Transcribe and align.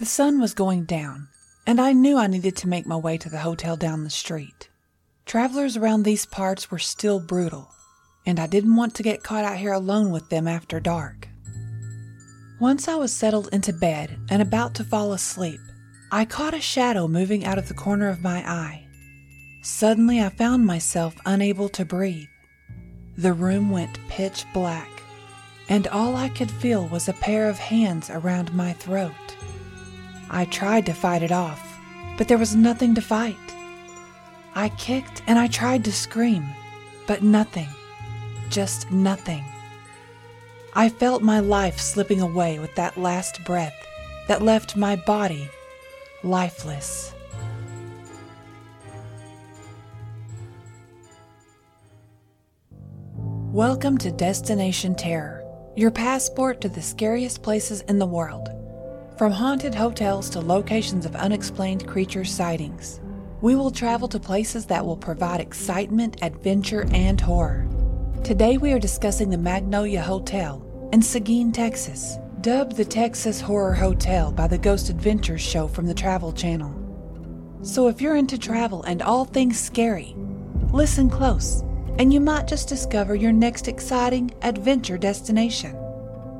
The 0.00 0.06
sun 0.06 0.40
was 0.40 0.54
going 0.54 0.84
down, 0.84 1.28
and 1.66 1.78
I 1.78 1.92
knew 1.92 2.16
I 2.16 2.26
needed 2.26 2.56
to 2.56 2.68
make 2.68 2.86
my 2.86 2.96
way 2.96 3.18
to 3.18 3.28
the 3.28 3.40
hotel 3.40 3.76
down 3.76 4.02
the 4.02 4.08
street. 4.08 4.70
Travelers 5.26 5.76
around 5.76 6.04
these 6.04 6.24
parts 6.24 6.70
were 6.70 6.78
still 6.78 7.20
brutal, 7.20 7.68
and 8.24 8.40
I 8.40 8.46
didn't 8.46 8.76
want 8.76 8.94
to 8.94 9.02
get 9.02 9.22
caught 9.22 9.44
out 9.44 9.58
here 9.58 9.74
alone 9.74 10.10
with 10.10 10.30
them 10.30 10.48
after 10.48 10.80
dark. 10.80 11.28
Once 12.58 12.88
I 12.88 12.94
was 12.94 13.12
settled 13.12 13.50
into 13.52 13.74
bed 13.74 14.18
and 14.30 14.40
about 14.40 14.74
to 14.76 14.84
fall 14.84 15.12
asleep, 15.12 15.60
I 16.10 16.24
caught 16.24 16.54
a 16.54 16.62
shadow 16.62 17.06
moving 17.06 17.44
out 17.44 17.58
of 17.58 17.68
the 17.68 17.74
corner 17.74 18.08
of 18.08 18.22
my 18.22 18.38
eye. 18.50 18.86
Suddenly, 19.60 20.22
I 20.22 20.30
found 20.30 20.64
myself 20.64 21.14
unable 21.26 21.68
to 21.68 21.84
breathe. 21.84 22.28
The 23.18 23.34
room 23.34 23.68
went 23.68 23.98
pitch 24.08 24.46
black, 24.54 25.02
and 25.68 25.86
all 25.88 26.16
I 26.16 26.30
could 26.30 26.50
feel 26.50 26.88
was 26.88 27.06
a 27.06 27.12
pair 27.12 27.50
of 27.50 27.58
hands 27.58 28.08
around 28.08 28.54
my 28.54 28.72
throat. 28.72 29.12
I 30.32 30.44
tried 30.44 30.86
to 30.86 30.92
fight 30.92 31.24
it 31.24 31.32
off, 31.32 31.76
but 32.16 32.28
there 32.28 32.38
was 32.38 32.54
nothing 32.54 32.94
to 32.94 33.00
fight. 33.00 33.36
I 34.54 34.68
kicked 34.68 35.24
and 35.26 35.36
I 35.36 35.48
tried 35.48 35.84
to 35.86 35.92
scream, 35.92 36.46
but 37.08 37.24
nothing. 37.24 37.66
Just 38.48 38.92
nothing. 38.92 39.44
I 40.72 40.88
felt 40.88 41.20
my 41.20 41.40
life 41.40 41.80
slipping 41.80 42.20
away 42.20 42.60
with 42.60 42.72
that 42.76 42.96
last 42.96 43.42
breath 43.44 43.74
that 44.28 44.40
left 44.40 44.76
my 44.76 44.94
body 44.94 45.50
lifeless. 46.22 47.12
Welcome 53.52 53.98
to 53.98 54.12
Destination 54.12 54.94
Terror, 54.94 55.44
your 55.74 55.90
passport 55.90 56.60
to 56.60 56.68
the 56.68 56.80
scariest 56.80 57.42
places 57.42 57.80
in 57.88 57.98
the 57.98 58.06
world. 58.06 58.59
From 59.20 59.32
haunted 59.32 59.74
hotels 59.74 60.30
to 60.30 60.40
locations 60.40 61.04
of 61.04 61.14
unexplained 61.14 61.86
creature 61.86 62.24
sightings, 62.24 63.02
we 63.42 63.54
will 63.54 63.70
travel 63.70 64.08
to 64.08 64.18
places 64.18 64.64
that 64.64 64.82
will 64.82 64.96
provide 64.96 65.42
excitement, 65.42 66.16
adventure, 66.22 66.88
and 66.94 67.20
horror. 67.20 67.68
Today 68.24 68.56
we 68.56 68.72
are 68.72 68.78
discussing 68.78 69.28
the 69.28 69.36
Magnolia 69.36 70.00
Hotel 70.00 70.66
in 70.94 71.02
Seguin, 71.02 71.52
Texas, 71.52 72.16
dubbed 72.40 72.76
the 72.76 72.84
Texas 72.86 73.42
Horror 73.42 73.74
Hotel 73.74 74.32
by 74.32 74.46
the 74.46 74.56
Ghost 74.56 74.88
Adventures 74.88 75.42
show 75.42 75.68
from 75.68 75.84
the 75.84 75.92
Travel 75.92 76.32
Channel. 76.32 76.74
So 77.60 77.88
if 77.88 78.00
you're 78.00 78.16
into 78.16 78.38
travel 78.38 78.84
and 78.84 79.02
all 79.02 79.26
things 79.26 79.60
scary, 79.60 80.14
listen 80.72 81.10
close 81.10 81.60
and 81.98 82.10
you 82.10 82.20
might 82.20 82.48
just 82.48 82.70
discover 82.70 83.14
your 83.14 83.32
next 83.32 83.68
exciting 83.68 84.30
adventure 84.40 84.96
destination. 84.96 85.76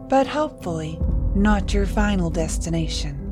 But 0.08 0.26
hopefully, 0.26 0.98
not 1.34 1.72
your 1.72 1.86
final 1.86 2.30
destination. 2.30 3.26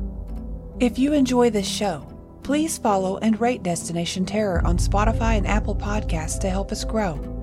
If 0.79 0.97
you 0.97 1.13
enjoy 1.13 1.49
this 1.49 1.67
show, 1.67 2.07
please 2.43 2.77
follow 2.77 3.17
and 3.17 3.39
rate 3.39 3.63
Destination 3.63 4.25
Terror 4.25 4.65
on 4.65 4.77
Spotify 4.77 5.37
and 5.37 5.45
Apple 5.45 5.75
Podcasts 5.75 6.39
to 6.39 6.49
help 6.49 6.71
us 6.71 6.83
grow. 6.83 7.35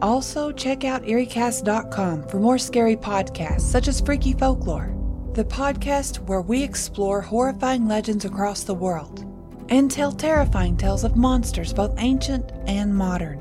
Also, 0.00 0.52
check 0.52 0.84
out 0.84 1.02
EerieCast.com 1.02 2.28
for 2.28 2.38
more 2.38 2.58
scary 2.58 2.96
podcasts 2.96 3.62
such 3.62 3.88
as 3.88 4.00
Freaky 4.00 4.32
Folklore, 4.32 4.94
the 5.34 5.44
podcast 5.44 6.18
where 6.26 6.40
we 6.40 6.62
explore 6.62 7.20
horrifying 7.20 7.86
legends 7.86 8.24
across 8.24 8.62
the 8.62 8.74
world 8.74 9.24
and 9.68 9.90
tell 9.90 10.12
terrifying 10.12 10.76
tales 10.76 11.04
of 11.04 11.16
monsters 11.16 11.72
both 11.72 11.94
ancient 11.98 12.50
and 12.66 12.94
modern. 12.96 13.40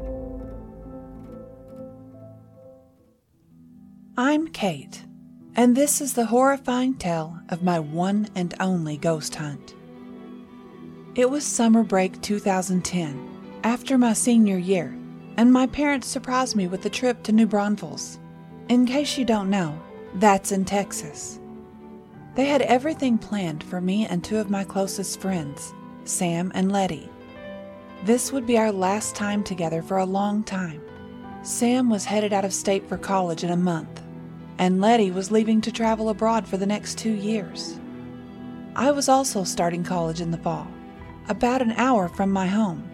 I'm 4.18 4.48
Kate, 4.48 5.06
and 5.58 5.76
this 5.76 6.02
is 6.02 6.14
the 6.14 6.28
horrifying 6.28 6.94
tale 6.94 7.36
of 7.50 7.64
my 7.64 7.80
one 7.80 8.28
and 8.36 8.54
only 8.60 8.96
ghost 8.96 9.34
hunt. 9.34 9.74
It 11.16 11.32
was 11.32 11.44
summer 11.44 11.84
break 11.84 12.22
2010, 12.22 13.60
after 13.64 13.98
my 13.98 14.14
senior 14.14 14.60
year, 14.60 14.96
and 15.36 15.52
my 15.52 15.66
parents 15.66 16.08
surprised 16.08 16.56
me 16.56 16.68
with 16.68 16.86
a 16.86 16.92
trip 16.92 17.24
to 17.24 17.32
New 17.32 17.48
Braunfels. 17.48 18.20
In 18.70 18.86
case 18.86 19.18
you 19.18 19.26
don't 19.26 19.50
know, 19.50 19.82
that's 20.16 20.52
in 20.52 20.64
Texas. 20.64 21.40
They 22.36 22.46
had 22.46 22.62
everything 22.62 23.18
planned 23.18 23.64
for 23.64 23.82
me 23.82 24.06
and 24.06 24.24
two 24.24 24.38
of 24.38 24.52
my 24.52 24.64
closest 24.64 25.20
friends, 25.20 25.74
Sam 26.04 26.52
and 26.54 26.72
Letty. 26.72 27.10
This 28.04 28.32
would 28.32 28.46
be 28.46 28.60
our 28.60 28.72
last 28.72 29.16
time 29.16 29.44
together 29.44 29.82
for 29.82 29.98
a 29.98 30.06
long 30.06 30.44
time. 30.44 30.82
Sam 31.42 31.90
was 31.90 32.06
headed 32.06 32.32
out 32.32 32.46
of 32.46 32.54
state 32.54 32.88
for 32.88 32.98
college 32.98 33.44
in 33.44 33.50
a 33.50 33.58
month, 33.58 34.04
and 34.60 34.82
Letty 34.82 35.12
was 35.12 35.32
leaving 35.32 35.62
to 35.62 35.72
travel 35.72 36.10
abroad 36.10 36.48
for 36.48 36.58
the 36.58 36.66
next 36.66 36.98
two 36.98 37.14
years. 37.14 37.80
I 38.76 38.92
was 38.92 39.10
also 39.10 39.44
starting 39.44 39.84
college 39.84 40.22
in 40.22 40.32
the 40.32 40.38
fall, 40.38 40.68
about 41.30 41.62
an 41.62 41.72
hour 41.74 42.08
from 42.08 42.32
my 42.32 42.48
home. 42.48 42.90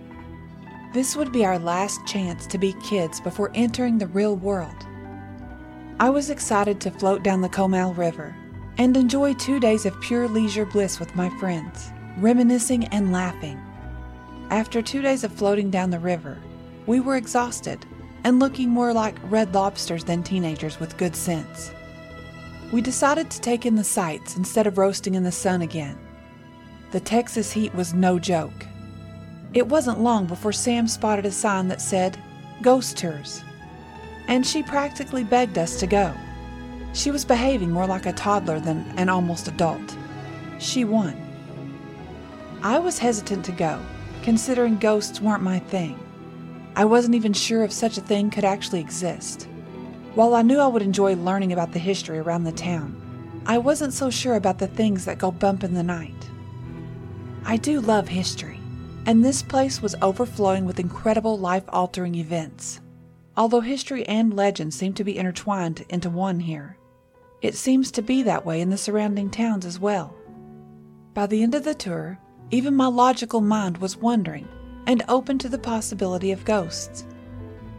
This 0.93 1.15
would 1.15 1.31
be 1.31 1.45
our 1.45 1.57
last 1.57 2.05
chance 2.05 2.45
to 2.47 2.57
be 2.57 2.73
kids 2.83 3.19
before 3.19 3.51
entering 3.53 3.97
the 3.97 4.07
real 4.07 4.35
world. 4.35 4.75
I 5.99 6.09
was 6.09 6.29
excited 6.29 6.79
to 6.81 6.91
float 6.91 7.23
down 7.23 7.41
the 7.41 7.49
Comal 7.49 7.95
River 7.97 8.35
and 8.77 8.95
enjoy 8.97 9.33
two 9.33 9.59
days 9.59 9.85
of 9.85 9.99
pure 10.01 10.27
leisure 10.27 10.65
bliss 10.65 10.99
with 10.99 11.15
my 11.15 11.29
friends, 11.39 11.91
reminiscing 12.17 12.85
and 12.85 13.11
laughing. 13.11 13.59
After 14.49 14.81
two 14.81 15.01
days 15.01 15.23
of 15.23 15.31
floating 15.33 15.69
down 15.69 15.89
the 15.89 15.99
river, 15.99 16.37
we 16.85 16.99
were 16.99 17.15
exhausted 17.15 17.85
and 18.23 18.39
looking 18.39 18.69
more 18.69 18.93
like 18.93 19.15
red 19.23 19.53
lobsters 19.53 20.03
than 20.03 20.23
teenagers 20.23 20.79
with 20.79 20.97
good 20.97 21.15
sense. 21.15 21.71
We 22.71 22.81
decided 22.81 23.29
to 23.29 23.41
take 23.41 23.65
in 23.65 23.75
the 23.75 23.83
sights 23.83 24.37
instead 24.37 24.65
of 24.65 24.77
roasting 24.77 25.15
in 25.15 25.23
the 25.23 25.31
sun 25.31 25.61
again. 25.61 25.97
The 26.91 26.99
Texas 26.99 27.51
heat 27.51 27.73
was 27.75 27.93
no 27.93 28.19
joke. 28.19 28.65
It 29.53 29.67
wasn't 29.67 29.99
long 29.99 30.25
before 30.25 30.51
Sam 30.51 30.87
spotted 30.87 31.25
a 31.25 31.31
sign 31.31 31.67
that 31.67 31.81
said, 31.81 32.17
Ghost 32.61 32.97
Tours, 32.97 33.43
and 34.27 34.45
she 34.45 34.63
practically 34.63 35.23
begged 35.23 35.57
us 35.57 35.79
to 35.79 35.87
go. 35.87 36.13
She 36.93 37.11
was 37.11 37.25
behaving 37.25 37.71
more 37.71 37.87
like 37.87 38.05
a 38.05 38.13
toddler 38.13 38.59
than 38.59 38.85
an 38.97 39.09
almost 39.09 39.47
adult. 39.47 39.97
She 40.59 40.85
won. 40.85 41.19
I 42.63 42.79
was 42.79 42.97
hesitant 42.97 43.43
to 43.45 43.51
go, 43.51 43.79
considering 44.21 44.77
ghosts 44.77 45.19
weren't 45.19 45.43
my 45.43 45.59
thing. 45.59 45.99
I 46.75 46.85
wasn't 46.85 47.15
even 47.15 47.33
sure 47.33 47.63
if 47.63 47.71
such 47.71 47.97
a 47.97 48.01
thing 48.01 48.31
could 48.31 48.43
actually 48.43 48.79
exist. 48.79 49.47
While 50.15 50.33
I 50.33 50.41
knew 50.41 50.59
I 50.59 50.67
would 50.67 50.81
enjoy 50.81 51.15
learning 51.15 51.53
about 51.53 51.71
the 51.71 51.79
history 51.79 52.17
around 52.17 52.43
the 52.43 52.51
town, 52.51 52.99
I 53.45 53.57
wasn't 53.57 53.93
so 53.93 54.09
sure 54.09 54.35
about 54.35 54.57
the 54.57 54.67
things 54.67 55.05
that 55.05 55.17
go 55.17 55.31
bump 55.31 55.63
in 55.63 55.73
the 55.73 55.83
night. 55.83 56.29
I 57.45 57.57
do 57.57 57.81
love 57.81 58.07
history, 58.07 58.59
and 59.05 59.23
this 59.23 59.43
place 59.43 59.81
was 59.81 59.95
overflowing 60.01 60.65
with 60.65 60.79
incredible 60.79 61.37
life 61.37 61.63
altering 61.69 62.15
events. 62.15 62.79
Although 63.35 63.61
history 63.61 64.07
and 64.07 64.33
legend 64.33 64.73
seem 64.73 64.93
to 64.93 65.03
be 65.03 65.17
intertwined 65.17 65.85
into 65.89 66.09
one 66.09 66.39
here, 66.39 66.77
it 67.41 67.55
seems 67.55 67.91
to 67.91 68.01
be 68.01 68.23
that 68.23 68.45
way 68.45 68.61
in 68.61 68.69
the 68.69 68.77
surrounding 68.77 69.29
towns 69.29 69.65
as 69.65 69.79
well. 69.79 70.15
By 71.13 71.27
the 71.27 71.43
end 71.43 71.53
of 71.53 71.65
the 71.65 71.75
tour, 71.75 72.17
even 72.49 72.75
my 72.75 72.87
logical 72.87 73.41
mind 73.41 73.77
was 73.79 73.97
wondering 73.97 74.47
and 74.87 75.03
open 75.07 75.37
to 75.39 75.49
the 75.49 75.57
possibility 75.57 76.31
of 76.31 76.45
ghosts. 76.45 77.05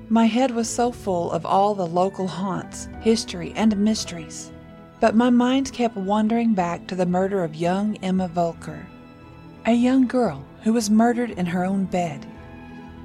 My 0.09 0.26
head 0.26 0.50
was 0.50 0.69
so 0.69 0.92
full 0.92 1.31
of 1.32 1.47
all 1.47 1.75
the 1.75 1.87
local 1.87 2.26
haunts, 2.26 2.88
history, 3.00 3.53
and 3.56 3.76
mysteries, 3.76 4.53
but 5.00 5.14
my 5.14 5.31
mind 5.31 5.72
kept 5.72 5.97
wandering 5.97 6.54
back 6.54 6.87
to 6.87 6.94
the 6.94 7.06
murder 7.06 7.43
of 7.43 7.54
young 7.54 7.97
Emma 7.98 8.28
Volker, 8.28 8.87
a 9.66 9.72
young 9.72 10.06
girl 10.06 10.44
who 10.62 10.72
was 10.72 10.91
murdered 10.91 11.31
in 11.31 11.47
her 11.47 11.64
own 11.64 11.84
bed. 11.84 12.26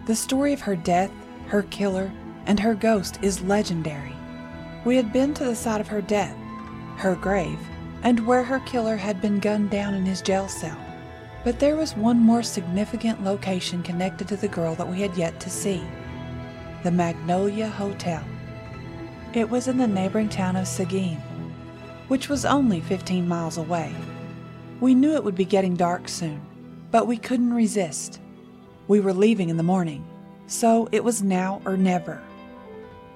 The 0.06 0.16
story 0.16 0.54
of 0.54 0.62
her 0.62 0.76
death, 0.76 1.12
her 1.48 1.64
killer, 1.64 2.12
and 2.46 2.60
her 2.60 2.76
ghost 2.76 3.20
is 3.22 3.42
legendary. 3.42 4.16
We 4.86 4.96
had 4.96 5.14
been 5.14 5.34
to 5.36 5.44
the 5.44 5.56
site 5.56 5.82
of 5.82 5.88
her 5.88 6.02
death, 6.02 6.36
her 6.98 7.16
grave, 7.16 7.60
and 8.04 8.26
where 8.26 8.44
her 8.44 8.60
killer 8.62 8.96
had 8.96 9.22
been 9.22 9.40
gunned 9.40 9.70
down 9.70 9.94
in 9.94 10.06
his 10.06 10.22
jail 10.22 10.48
cell. 10.48 10.78
But 11.44 11.60
there 11.60 11.78
was 11.78 11.96
one 11.96 12.20
more 12.20 12.44
significant 12.44 13.24
location 13.24 13.82
connected 13.82 14.28
to 14.28 14.36
the 14.36 14.50
girl 14.50 14.76
that 14.76 14.90
we 14.90 15.02
had 15.02 15.16
yet 15.16 15.40
to 15.42 15.50
see 15.50 15.82
the 16.84 16.92
Magnolia 16.92 17.68
Hotel. 17.68 18.24
It 19.34 19.50
was 19.50 19.68
in 19.68 19.78
the 19.78 19.88
neighboring 19.88 20.30
town 20.30 20.56
of 20.56 20.68
Seguin, 20.68 21.18
which 22.08 22.30
was 22.30 22.46
only 22.46 22.80
15 22.82 23.28
miles 23.28 23.58
away. 23.58 23.94
We 24.80 24.96
knew 24.96 25.14
it 25.14 25.24
would 25.24 25.36
be 25.36 25.46
getting 25.46 25.76
dark 25.76 26.08
soon, 26.08 26.42
but 26.90 27.06
we 27.06 27.18
couldn't 27.18 27.54
resist. 27.54 28.22
We 28.88 29.02
were 29.02 29.14
leaving 29.14 29.50
in 29.50 29.58
the 29.58 29.64
morning, 29.64 30.08
so 30.48 30.88
it 30.92 31.04
was 31.04 31.22
now 31.22 31.62
or 31.66 31.76
never. 31.76 32.22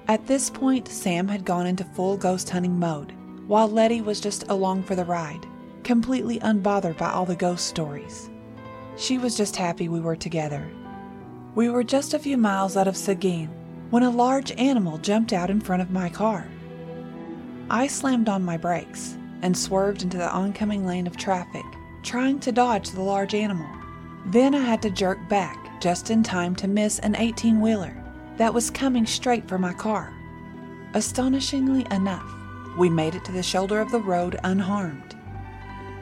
At 0.08 0.26
this 0.26 0.50
point, 0.50 0.88
Sam 0.88 1.26
had 1.26 1.46
gone 1.46 1.66
into 1.66 1.84
full 1.84 2.18
ghost 2.18 2.50
hunting 2.50 2.78
mode, 2.78 3.12
while 3.46 3.68
Letty 3.68 4.02
was 4.02 4.20
just 4.20 4.44
along 4.48 4.82
for 4.82 4.94
the 4.94 5.04
ride 5.04 5.46
completely 5.84 6.40
unbothered 6.40 6.96
by 6.96 7.10
all 7.10 7.26
the 7.26 7.36
ghost 7.36 7.66
stories. 7.66 8.30
She 8.96 9.18
was 9.18 9.36
just 9.36 9.56
happy 9.56 9.88
we 9.88 10.00
were 10.00 10.16
together. 10.16 10.68
We 11.54 11.68
were 11.68 11.84
just 11.84 12.14
a 12.14 12.18
few 12.18 12.36
miles 12.36 12.76
out 12.76 12.88
of 12.88 12.96
Seguin 12.96 13.48
when 13.90 14.02
a 14.02 14.10
large 14.10 14.50
animal 14.52 14.98
jumped 14.98 15.32
out 15.32 15.50
in 15.50 15.60
front 15.60 15.82
of 15.82 15.90
my 15.90 16.08
car. 16.08 16.48
I 17.70 17.86
slammed 17.86 18.28
on 18.28 18.44
my 18.44 18.56
brakes 18.56 19.16
and 19.42 19.56
swerved 19.56 20.02
into 20.02 20.16
the 20.16 20.32
oncoming 20.32 20.86
lane 20.86 21.06
of 21.06 21.16
traffic 21.16 21.64
trying 22.04 22.38
to 22.38 22.52
dodge 22.52 22.90
the 22.90 23.02
large 23.02 23.34
animal. 23.34 23.66
Then 24.26 24.54
I 24.54 24.60
had 24.60 24.82
to 24.82 24.90
jerk 24.90 25.18
back 25.28 25.80
just 25.80 26.10
in 26.10 26.22
time 26.22 26.54
to 26.56 26.68
miss 26.68 26.98
an 27.00 27.16
18 27.16 27.60
wheeler 27.60 27.94
that 28.36 28.52
was 28.52 28.70
coming 28.70 29.06
straight 29.06 29.48
for 29.48 29.58
my 29.58 29.72
car. 29.72 30.12
Astonishingly 30.92 31.86
enough, 31.90 32.30
we 32.78 32.88
made 32.88 33.14
it 33.14 33.24
to 33.24 33.32
the 33.32 33.42
shoulder 33.42 33.80
of 33.80 33.90
the 33.90 34.00
road 34.00 34.38
unharmed. 34.44 35.13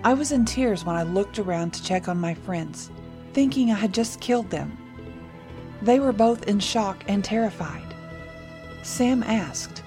I 0.05 0.15
was 0.15 0.33
in 0.33 0.45
tears 0.45 0.85
when 0.85 0.97
I 0.97 1.05
looked 1.05 1.39
around 1.39 1.73
to 1.75 1.83
check 1.83 2.09
on 2.09 2.19
my 2.19 2.35
friends, 2.35 2.91
thinking 3.35 3.71
I 3.71 3.77
had 3.77 3.95
just 3.95 4.21
killed 4.21 4.51
them. 4.51 4.77
They 5.81 6.01
were 6.01 6.13
both 6.13 6.49
in 6.49 6.59
shock 6.59 7.05
and 7.07 7.25
terrified. 7.25 7.95
Sam 8.83 9.23
asked, 9.23 9.85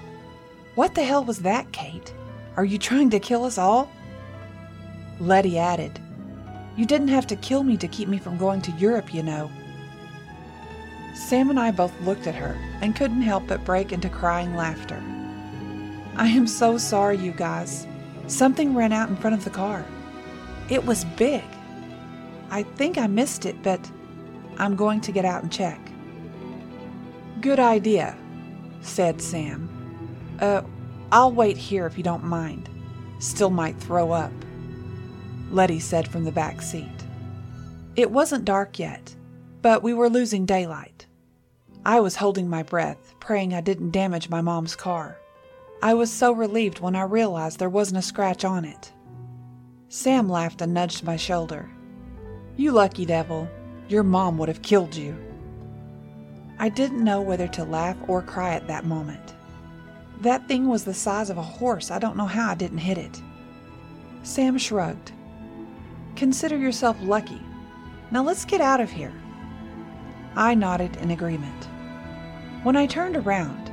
What 0.74 0.94
the 0.94 1.04
hell 1.04 1.22
was 1.22 1.40
that, 1.40 1.70
Kate? 1.70 2.14
Are 2.56 2.64
you 2.64 2.78
trying 2.78 3.10
to 3.10 3.20
kill 3.20 3.44
us 3.44 3.58
all? 3.58 3.90
Letty 5.20 5.58
added, 5.58 6.00
You 6.76 6.86
didn't 6.86 7.08
have 7.08 7.26
to 7.26 7.36
kill 7.36 7.62
me 7.62 7.76
to 7.76 7.88
keep 7.88 8.08
me 8.08 8.16
from 8.16 8.38
going 8.38 8.62
to 8.62 8.72
Europe, 8.72 9.12
you 9.12 9.22
know. 9.22 9.50
Sam 11.14 11.50
and 11.50 11.60
I 11.60 11.72
both 11.72 11.98
looked 12.00 12.26
at 12.26 12.34
her 12.34 12.58
and 12.80 12.96
couldn't 12.96 13.20
help 13.20 13.46
but 13.48 13.66
break 13.66 13.92
into 13.92 14.08
crying 14.08 14.56
laughter. 14.56 15.02
I 16.16 16.28
am 16.28 16.46
so 16.46 16.78
sorry, 16.78 17.18
you 17.18 17.32
guys. 17.32 17.86
Something 18.28 18.74
ran 18.74 18.92
out 18.92 19.10
in 19.10 19.16
front 19.16 19.36
of 19.36 19.44
the 19.44 19.50
car. 19.50 19.84
It 20.68 20.84
was 20.84 21.04
big. 21.04 21.44
I 22.50 22.62
think 22.62 22.98
I 22.98 23.06
missed 23.06 23.46
it, 23.46 23.62
but 23.62 23.80
I'm 24.58 24.76
going 24.76 25.00
to 25.02 25.12
get 25.12 25.24
out 25.24 25.42
and 25.42 25.52
check. 25.52 25.80
Good 27.40 27.60
idea, 27.60 28.16
said 28.80 29.20
Sam. 29.20 29.68
Uh, 30.40 30.62
I'll 31.12 31.32
wait 31.32 31.56
here 31.56 31.86
if 31.86 31.96
you 31.96 32.04
don't 32.04 32.24
mind. 32.24 32.68
Still 33.18 33.50
might 33.50 33.76
throw 33.76 34.12
up. 34.12 34.32
Letty 35.50 35.78
said 35.78 36.08
from 36.08 36.24
the 36.24 36.32
back 36.32 36.60
seat. 36.60 36.88
It 37.94 38.10
wasn't 38.10 38.44
dark 38.44 38.78
yet, 38.78 39.14
but 39.62 39.82
we 39.82 39.94
were 39.94 40.10
losing 40.10 40.44
daylight. 40.46 41.06
I 41.84 42.00
was 42.00 42.16
holding 42.16 42.50
my 42.50 42.62
breath, 42.64 43.14
praying 43.20 43.54
I 43.54 43.60
didn't 43.60 43.92
damage 43.92 44.28
my 44.28 44.40
mom's 44.40 44.74
car. 44.74 45.18
I 45.82 45.94
was 45.94 46.10
so 46.10 46.32
relieved 46.32 46.80
when 46.80 46.96
I 46.96 47.02
realized 47.02 47.58
there 47.58 47.70
wasn't 47.70 47.98
a 47.98 48.02
scratch 48.02 48.44
on 48.44 48.64
it. 48.64 48.92
Sam 49.96 50.28
laughed 50.28 50.60
and 50.60 50.74
nudged 50.74 51.04
my 51.04 51.16
shoulder. 51.16 51.70
You 52.58 52.72
lucky 52.72 53.06
devil. 53.06 53.48
Your 53.88 54.02
mom 54.02 54.36
would 54.36 54.48
have 54.50 54.60
killed 54.60 54.94
you. 54.94 55.16
I 56.58 56.68
didn't 56.68 57.02
know 57.02 57.22
whether 57.22 57.48
to 57.48 57.64
laugh 57.64 57.96
or 58.06 58.20
cry 58.20 58.52
at 58.52 58.68
that 58.68 58.84
moment. 58.84 59.32
That 60.20 60.46
thing 60.48 60.68
was 60.68 60.84
the 60.84 60.92
size 60.92 61.30
of 61.30 61.38
a 61.38 61.42
horse. 61.42 61.90
I 61.90 61.98
don't 61.98 62.18
know 62.18 62.26
how 62.26 62.50
I 62.50 62.54
didn't 62.54 62.76
hit 62.76 62.98
it. 62.98 63.22
Sam 64.22 64.58
shrugged. 64.58 65.12
Consider 66.14 66.58
yourself 66.58 66.98
lucky. 67.00 67.40
Now 68.10 68.22
let's 68.22 68.44
get 68.44 68.60
out 68.60 68.80
of 68.80 68.90
here. 68.90 69.14
I 70.34 70.54
nodded 70.54 70.94
in 70.96 71.10
agreement. 71.10 71.64
When 72.64 72.76
I 72.76 72.84
turned 72.84 73.16
around, 73.16 73.70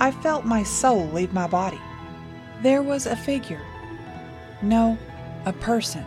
I 0.00 0.10
felt 0.10 0.44
my 0.44 0.64
soul 0.64 1.06
leave 1.06 1.32
my 1.32 1.46
body. 1.46 1.80
There 2.60 2.82
was 2.82 3.06
a 3.06 3.16
figure. 3.16 3.62
No, 4.60 4.98
a 5.44 5.52
person. 5.52 6.04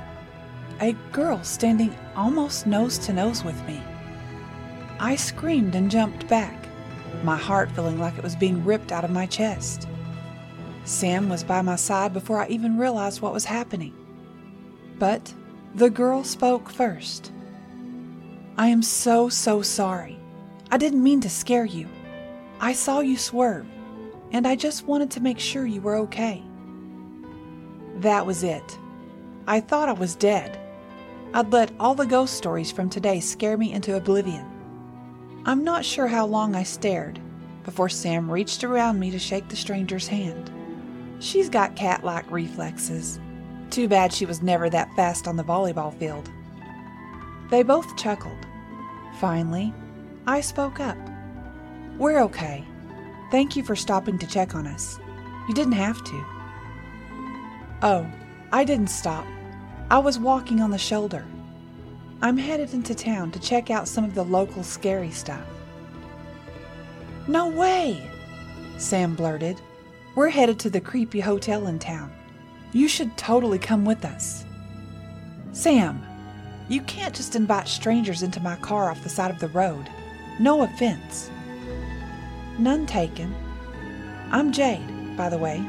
A 0.81 0.93
girl 1.11 1.43
standing 1.43 1.95
almost 2.15 2.67
nose 2.67 2.97
to 2.99 3.13
nose 3.13 3.43
with 3.43 3.61
me. 3.67 3.81
I 4.99 5.15
screamed 5.15 5.75
and 5.75 5.91
jumped 5.91 6.27
back, 6.27 6.67
my 7.23 7.37
heart 7.37 7.71
feeling 7.71 7.99
like 7.99 8.17
it 8.17 8.23
was 8.23 8.35
being 8.35 8.63
ripped 8.63 8.91
out 8.91 9.03
of 9.03 9.11
my 9.11 9.25
chest. 9.25 9.87
Sam 10.85 11.29
was 11.29 11.43
by 11.43 11.61
my 11.61 11.75
side 11.75 12.13
before 12.13 12.41
I 12.41 12.47
even 12.47 12.77
realized 12.77 13.21
what 13.21 13.33
was 13.33 13.45
happening. 13.45 13.93
But 14.99 15.33
the 15.73 15.89
girl 15.89 16.23
spoke 16.23 16.69
first. 16.69 17.31
I 18.57 18.67
am 18.67 18.81
so, 18.81 19.27
so 19.27 19.61
sorry. 19.61 20.17
I 20.71 20.77
didn't 20.77 21.03
mean 21.03 21.21
to 21.21 21.29
scare 21.29 21.65
you. 21.65 21.87
I 22.61 22.73
saw 22.73 23.01
you 23.01 23.17
swerve, 23.17 23.67
and 24.31 24.47
I 24.47 24.55
just 24.55 24.85
wanted 24.85 25.11
to 25.11 25.19
make 25.19 25.39
sure 25.39 25.65
you 25.65 25.81
were 25.81 25.97
okay. 25.97 26.41
That 27.97 28.25
was 28.25 28.43
it. 28.43 28.77
I 29.47 29.59
thought 29.59 29.89
I 29.89 29.93
was 29.93 30.15
dead. 30.15 30.59
I'd 31.33 31.51
let 31.51 31.71
all 31.79 31.95
the 31.95 32.05
ghost 32.05 32.35
stories 32.35 32.71
from 32.71 32.89
today 32.89 33.19
scare 33.19 33.57
me 33.57 33.73
into 33.73 33.95
oblivion. 33.95 34.45
I'm 35.45 35.63
not 35.63 35.85
sure 35.85 36.07
how 36.07 36.25
long 36.25 36.55
I 36.55 36.63
stared 36.63 37.19
before 37.63 37.89
Sam 37.89 38.31
reached 38.31 38.63
around 38.63 38.99
me 38.99 39.11
to 39.11 39.19
shake 39.19 39.49
the 39.49 39.55
stranger's 39.55 40.07
hand. 40.07 40.51
She's 41.19 41.49
got 41.49 41.75
cat 41.75 42.03
like 42.03 42.29
reflexes. 42.31 43.19
Too 43.69 43.87
bad 43.87 44.13
she 44.13 44.25
was 44.25 44.41
never 44.41 44.69
that 44.69 44.95
fast 44.95 45.27
on 45.27 45.35
the 45.35 45.43
volleyball 45.43 45.93
field. 45.97 46.29
They 47.49 47.63
both 47.63 47.97
chuckled. 47.97 48.45
Finally, 49.19 49.73
I 50.25 50.41
spoke 50.41 50.79
up. 50.79 50.97
We're 51.97 52.21
okay. 52.23 52.63
Thank 53.31 53.55
you 53.55 53.63
for 53.63 53.75
stopping 53.75 54.17
to 54.19 54.27
check 54.27 54.55
on 54.55 54.67
us. 54.67 54.99
You 55.47 55.53
didn't 55.53 55.73
have 55.73 56.03
to. 56.03 56.25
Oh, 57.81 58.11
I 58.51 58.63
didn't 58.63 58.89
stop. 58.89 59.25
I 59.89 59.99
was 59.99 60.17
walking 60.17 60.61
on 60.61 60.71
the 60.71 60.79
shoulder. 60.79 61.23
I'm 62.21 62.37
headed 62.37 62.73
into 62.73 62.95
town 62.95 63.29
to 63.31 63.39
check 63.39 63.69
out 63.69 63.87
some 63.87 64.03
of 64.03 64.15
the 64.15 64.25
local 64.25 64.63
scary 64.63 65.11
stuff. 65.11 65.45
No 67.27 67.49
way! 67.49 68.09
Sam 68.77 69.13
blurted. 69.13 69.61
We're 70.15 70.29
headed 70.29 70.57
to 70.59 70.71
the 70.71 70.81
creepy 70.81 71.19
hotel 71.19 71.67
in 71.67 71.77
town. 71.77 72.11
You 72.71 72.87
should 72.87 73.15
totally 73.15 73.59
come 73.59 73.85
with 73.85 74.05
us. 74.05 74.43
Sam, 75.51 76.03
you 76.67 76.81
can't 76.81 77.13
just 77.13 77.35
invite 77.35 77.67
strangers 77.67 78.23
into 78.23 78.39
my 78.39 78.55
car 78.55 78.89
off 78.89 79.03
the 79.03 79.09
side 79.09 79.29
of 79.29 79.39
the 79.39 79.49
road. 79.49 79.87
No 80.39 80.63
offense. 80.63 81.29
None 82.57 82.87
taken. 82.87 83.35
I'm 84.31 84.51
Jade, 84.51 85.15
by 85.15 85.29
the 85.29 85.37
way. 85.37 85.63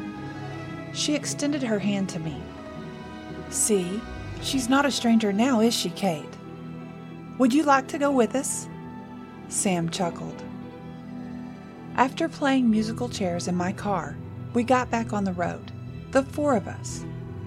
She 0.95 1.15
extended 1.15 1.63
her 1.63 1.79
hand 1.79 2.09
to 2.11 2.19
me. 2.19 2.43
See, 3.51 4.01
she's 4.43 4.69
not 4.69 4.87
a 4.87 4.91
stranger 4.91 5.33
now, 5.33 5.61
is 5.61 5.75
she, 5.75 5.91
Kate? 5.91 6.25
Would 7.39 7.53
you 7.53 7.63
like 7.65 7.87
to 7.89 7.99
go 7.99 8.11
with 8.11 8.35
us? 8.35 8.69
Sam 9.49 9.89
chuckled. 9.91 10.43
After 11.97 12.29
playing 12.29 12.71
musical 12.71 13.09
chairs 13.09 13.49
in 13.49 13.55
my 13.55 13.73
car, 13.73 14.17
we 14.55 14.63
got 14.63 14.91
back 14.91 15.13
on 15.13 15.25
the 15.25 15.33
road, 15.33 15.73
the 16.11 16.23
four 16.23 16.57
of 16.57 16.69
us. 16.69 17.05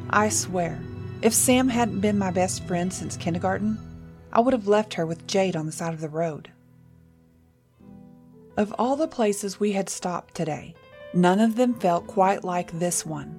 I 0.09 0.29
swear, 0.29 0.79
if 1.21 1.33
Sam 1.33 1.67
hadn't 1.67 1.99
been 1.99 2.17
my 2.17 2.31
best 2.31 2.65
friend 2.65 2.93
since 2.93 3.17
kindergarten, 3.17 3.77
I 4.31 4.39
would 4.39 4.53
have 4.53 4.68
left 4.68 4.94
her 4.94 5.06
with 5.06 5.27
Jade 5.27 5.56
on 5.56 5.65
the 5.65 5.71
side 5.71 5.94
of 5.94 6.01
the 6.01 6.09
road. 6.09 6.51
Of 8.57 8.73
all 8.77 8.95
the 8.95 9.07
places 9.07 9.59
we 9.59 9.71
had 9.71 9.89
stopped 9.89 10.35
today, 10.35 10.75
none 11.13 11.39
of 11.39 11.56
them 11.56 11.73
felt 11.73 12.07
quite 12.07 12.44
like 12.44 12.71
this 12.71 13.06
one. 13.06 13.38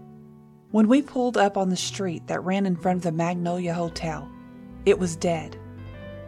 When 0.73 0.87
we 0.87 1.03
pulled 1.03 1.37
up 1.37 1.57
on 1.57 1.69
the 1.69 1.77
street 1.77 2.29
that 2.29 2.45
ran 2.45 2.65
in 2.65 2.77
front 2.77 2.99
of 2.99 3.03
the 3.03 3.11
Magnolia 3.11 3.75
Hotel, 3.75 4.31
it 4.87 5.00
was 5.00 5.17
dead. 5.17 5.57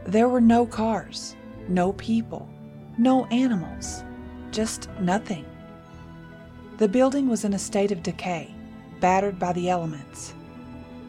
There 0.04 0.28
were 0.28 0.40
no 0.40 0.66
cars, 0.66 1.36
no 1.68 1.92
people, 1.92 2.48
no 2.98 3.26
animals, 3.26 4.02
just 4.50 4.90
nothing. 4.98 5.46
The 6.78 6.88
building 6.88 7.28
was 7.28 7.44
in 7.44 7.54
a 7.54 7.58
state 7.58 7.92
of 7.92 8.02
decay, 8.02 8.52
battered 8.98 9.38
by 9.38 9.52
the 9.52 9.70
elements. 9.70 10.34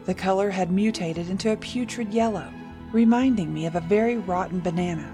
The 0.04 0.14
color 0.14 0.50
had 0.50 0.70
mutated 0.70 1.28
into 1.28 1.50
a 1.50 1.56
putrid 1.56 2.14
yellow, 2.14 2.48
reminding 2.92 3.52
me 3.52 3.66
of 3.66 3.74
a 3.74 3.80
very 3.80 4.16
rotten 4.16 4.60
banana. 4.60 5.10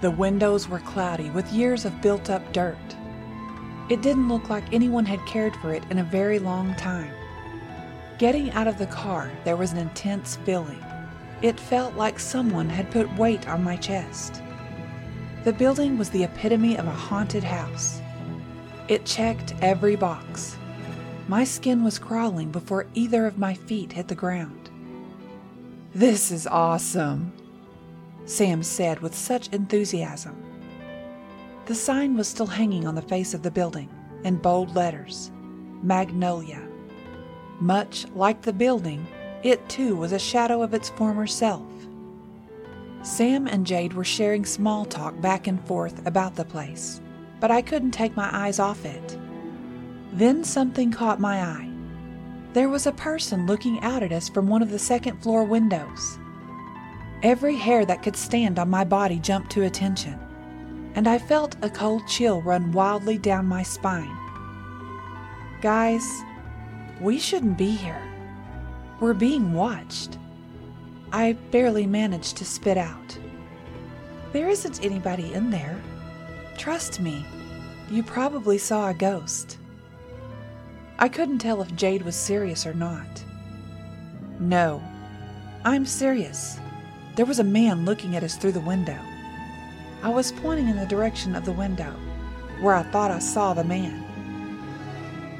The 0.00 0.10
windows 0.10 0.70
were 0.70 0.78
cloudy 0.78 1.28
with 1.28 1.52
years 1.52 1.84
of 1.84 2.00
built 2.00 2.30
up 2.30 2.54
dirt. 2.54 2.96
It 3.90 4.00
didn't 4.00 4.28
look 4.28 4.48
like 4.48 4.72
anyone 4.72 5.04
had 5.04 5.20
cared 5.26 5.54
for 5.56 5.74
it 5.74 5.84
in 5.90 5.98
a 5.98 6.04
very 6.04 6.38
long 6.38 6.74
time. 6.76 7.12
Getting 8.18 8.50
out 8.52 8.66
of 8.66 8.78
the 8.78 8.86
car, 8.86 9.30
there 9.44 9.56
was 9.56 9.72
an 9.72 9.78
intense 9.78 10.36
feeling. 10.36 10.82
It 11.42 11.60
felt 11.60 11.94
like 11.96 12.18
someone 12.18 12.68
had 12.70 12.90
put 12.90 13.14
weight 13.18 13.46
on 13.46 13.62
my 13.62 13.76
chest. 13.76 14.42
The 15.44 15.52
building 15.52 15.98
was 15.98 16.08
the 16.10 16.24
epitome 16.24 16.78
of 16.78 16.86
a 16.86 16.90
haunted 16.90 17.44
house. 17.44 18.00
It 18.88 19.04
checked 19.04 19.54
every 19.60 19.96
box. 19.96 20.56
My 21.28 21.44
skin 21.44 21.84
was 21.84 21.98
crawling 21.98 22.50
before 22.50 22.86
either 22.94 23.26
of 23.26 23.38
my 23.38 23.52
feet 23.52 23.92
hit 23.92 24.08
the 24.08 24.14
ground. 24.14 24.70
This 25.94 26.30
is 26.30 26.46
awesome, 26.46 27.32
Sam 28.24 28.62
said 28.62 29.00
with 29.00 29.14
such 29.14 29.48
enthusiasm. 29.48 30.42
The 31.66 31.74
sign 31.74 32.16
was 32.16 32.28
still 32.28 32.46
hanging 32.46 32.86
on 32.86 32.94
the 32.94 33.02
face 33.02 33.34
of 33.34 33.42
the 33.42 33.50
building 33.50 33.90
in 34.24 34.36
bold 34.36 34.74
letters 34.74 35.30
Magnolia. 35.82 36.65
Much 37.60 38.06
like 38.14 38.42
the 38.42 38.52
building, 38.52 39.06
it 39.42 39.66
too 39.68 39.96
was 39.96 40.12
a 40.12 40.18
shadow 40.18 40.62
of 40.62 40.74
its 40.74 40.90
former 40.90 41.26
self. 41.26 41.62
Sam 43.02 43.46
and 43.46 43.66
Jade 43.66 43.92
were 43.92 44.04
sharing 44.04 44.44
small 44.44 44.84
talk 44.84 45.20
back 45.20 45.46
and 45.46 45.64
forth 45.66 46.06
about 46.06 46.34
the 46.34 46.44
place, 46.44 47.00
but 47.40 47.50
I 47.50 47.62
couldn't 47.62 47.92
take 47.92 48.16
my 48.16 48.28
eyes 48.32 48.58
off 48.58 48.84
it. 48.84 49.18
Then 50.12 50.44
something 50.44 50.90
caught 50.90 51.20
my 51.20 51.42
eye. 51.42 51.70
there 52.56 52.70
was 52.70 52.86
a 52.86 52.92
person 52.92 53.46
looking 53.46 53.78
out 53.82 54.02
at 54.02 54.12
us 54.12 54.30
from 54.30 54.48
one 54.48 54.62
of 54.62 54.70
the 54.70 54.78
second 54.78 55.22
floor 55.22 55.44
windows. 55.44 56.18
Every 57.22 57.54
hair 57.54 57.84
that 57.84 58.02
could 58.02 58.16
stand 58.16 58.58
on 58.58 58.70
my 58.70 58.82
body 58.82 59.18
jumped 59.18 59.50
to 59.52 59.64
attention, 59.64 60.18
and 60.94 61.06
I 61.06 61.18
felt 61.18 61.54
a 61.60 61.68
cold 61.68 62.06
chill 62.08 62.40
run 62.40 62.72
wildly 62.72 63.18
down 63.18 63.44
my 63.44 63.62
spine. 63.62 64.16
Guys, 65.60 66.22
we 67.00 67.18
shouldn't 67.18 67.58
be 67.58 67.70
here. 67.70 68.02
We're 69.00 69.14
being 69.14 69.52
watched. 69.52 70.18
I 71.12 71.34
barely 71.50 71.86
managed 71.86 72.36
to 72.38 72.44
spit 72.44 72.78
out. 72.78 73.18
There 74.32 74.48
isn't 74.48 74.84
anybody 74.84 75.32
in 75.34 75.50
there. 75.50 75.80
Trust 76.56 77.00
me, 77.00 77.24
you 77.90 78.02
probably 78.02 78.58
saw 78.58 78.88
a 78.88 78.94
ghost. 78.94 79.58
I 80.98 81.08
couldn't 81.08 81.38
tell 81.38 81.60
if 81.60 81.76
Jade 81.76 82.02
was 82.02 82.16
serious 82.16 82.66
or 82.66 82.72
not. 82.72 83.24
No, 84.40 84.82
I'm 85.64 85.84
serious. 85.84 86.58
There 87.16 87.26
was 87.26 87.38
a 87.38 87.44
man 87.44 87.84
looking 87.84 88.16
at 88.16 88.22
us 88.22 88.36
through 88.36 88.52
the 88.52 88.60
window. 88.60 88.98
I 90.02 90.08
was 90.08 90.32
pointing 90.32 90.68
in 90.68 90.76
the 90.76 90.86
direction 90.86 91.34
of 91.34 91.44
the 91.44 91.52
window, 91.52 91.92
where 92.60 92.74
I 92.74 92.82
thought 92.84 93.10
I 93.10 93.18
saw 93.18 93.52
the 93.52 93.64
man. 93.64 94.05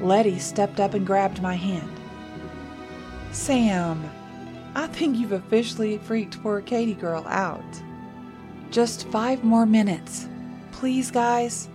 Letty 0.01 0.39
stepped 0.39 0.79
up 0.79 0.93
and 0.93 1.05
grabbed 1.05 1.41
my 1.41 1.55
hand. 1.55 1.91
Sam, 3.31 4.09
I 4.75 4.87
think 4.87 5.17
you've 5.17 5.31
officially 5.31 5.97
freaked 5.97 6.41
poor 6.41 6.61
Katie 6.61 6.93
girl 6.93 7.25
out. 7.27 7.63
Just 8.69 9.07
five 9.07 9.43
more 9.43 9.65
minutes. 9.65 10.27
Please, 10.71 11.09
guys. 11.09 11.69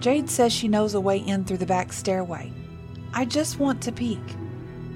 Jade 0.00 0.28
says 0.28 0.52
she 0.52 0.68
knows 0.68 0.94
a 0.94 1.00
way 1.00 1.18
in 1.18 1.44
through 1.44 1.58
the 1.58 1.66
back 1.66 1.92
stairway. 1.92 2.52
I 3.12 3.24
just 3.24 3.58
want 3.58 3.80
to 3.82 3.92
peek. 3.92 4.20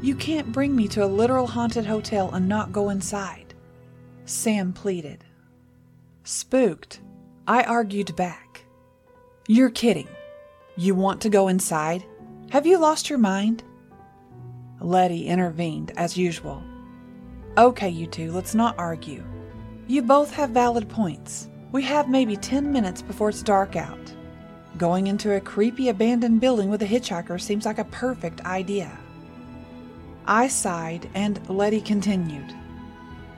You 0.02 0.14
can't 0.14 0.52
bring 0.52 0.74
me 0.74 0.88
to 0.88 1.04
a 1.04 1.06
literal 1.06 1.46
haunted 1.46 1.86
hotel 1.86 2.30
and 2.32 2.48
not 2.48 2.72
go 2.72 2.90
inside. 2.90 3.54
Sam 4.24 4.72
pleaded. 4.72 5.24
Spooked, 6.24 7.00
I 7.46 7.62
argued 7.62 8.14
back. 8.16 8.64
You're 9.46 9.70
kidding. 9.70 10.08
You 10.76 10.94
want 10.94 11.20
to 11.22 11.30
go 11.30 11.48
inside? 11.48 12.04
Have 12.50 12.64
you 12.64 12.78
lost 12.78 13.10
your 13.10 13.18
mind? 13.18 13.62
Letty 14.80 15.26
intervened 15.26 15.92
as 15.98 16.16
usual. 16.16 16.62
Okay, 17.58 17.90
you 17.90 18.06
two, 18.06 18.32
let's 18.32 18.54
not 18.54 18.78
argue. 18.78 19.22
You 19.86 20.00
both 20.00 20.32
have 20.32 20.50
valid 20.50 20.88
points. 20.88 21.50
We 21.72 21.82
have 21.82 22.08
maybe 22.08 22.36
10 22.36 22.72
minutes 22.72 23.02
before 23.02 23.28
it's 23.28 23.42
dark 23.42 23.76
out. 23.76 24.14
Going 24.78 25.08
into 25.08 25.36
a 25.36 25.40
creepy 25.42 25.90
abandoned 25.90 26.40
building 26.40 26.70
with 26.70 26.80
a 26.80 26.86
hitchhiker 26.86 27.38
seems 27.38 27.66
like 27.66 27.78
a 27.78 27.84
perfect 27.84 28.40
idea. 28.46 28.98
I 30.24 30.48
sighed 30.48 31.10
and 31.12 31.46
Letty 31.50 31.82
continued. 31.82 32.54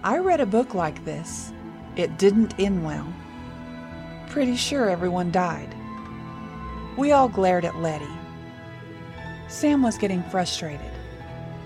I 0.04 0.18
read 0.18 0.40
a 0.40 0.46
book 0.46 0.72
like 0.74 1.04
this. 1.04 1.52
It 1.96 2.16
didn't 2.16 2.54
end 2.60 2.84
well. 2.84 3.12
Pretty 4.28 4.54
sure 4.54 4.88
everyone 4.88 5.32
died. 5.32 5.74
We 6.96 7.10
all 7.10 7.28
glared 7.28 7.64
at 7.64 7.80
Letty. 7.80 8.19
Sam 9.50 9.82
was 9.82 9.98
getting 9.98 10.22
frustrated. 10.22 10.90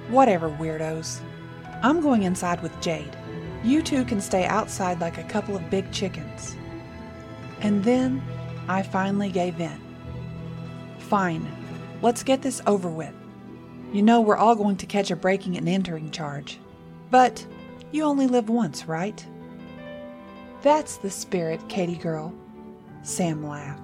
Whatever, 0.08 0.48
weirdos. 0.48 1.20
I'm 1.82 2.00
going 2.00 2.22
inside 2.22 2.62
with 2.62 2.80
Jade. 2.80 3.14
You 3.62 3.82
two 3.82 4.06
can 4.06 4.22
stay 4.22 4.46
outside 4.46 5.00
like 5.00 5.18
a 5.18 5.24
couple 5.24 5.54
of 5.54 5.68
big 5.68 5.92
chickens. 5.92 6.56
And 7.60 7.84
then 7.84 8.22
I 8.68 8.82
finally 8.82 9.30
gave 9.30 9.60
in. 9.60 9.78
Fine, 10.98 11.46
let's 12.00 12.22
get 12.22 12.40
this 12.40 12.62
over 12.66 12.88
with. 12.88 13.12
You 13.92 14.02
know 14.02 14.22
we're 14.22 14.36
all 14.36 14.56
going 14.56 14.78
to 14.78 14.86
catch 14.86 15.10
a 15.10 15.16
breaking 15.16 15.58
and 15.58 15.68
entering 15.68 16.10
charge. 16.10 16.58
But 17.10 17.46
you 17.92 18.04
only 18.04 18.26
live 18.26 18.48
once, 18.48 18.86
right? 18.86 19.24
That's 20.62 20.96
the 20.96 21.10
spirit, 21.10 21.60
Katie 21.68 21.96
girl. 21.96 22.34
Sam 23.02 23.46
laughed. 23.46 23.83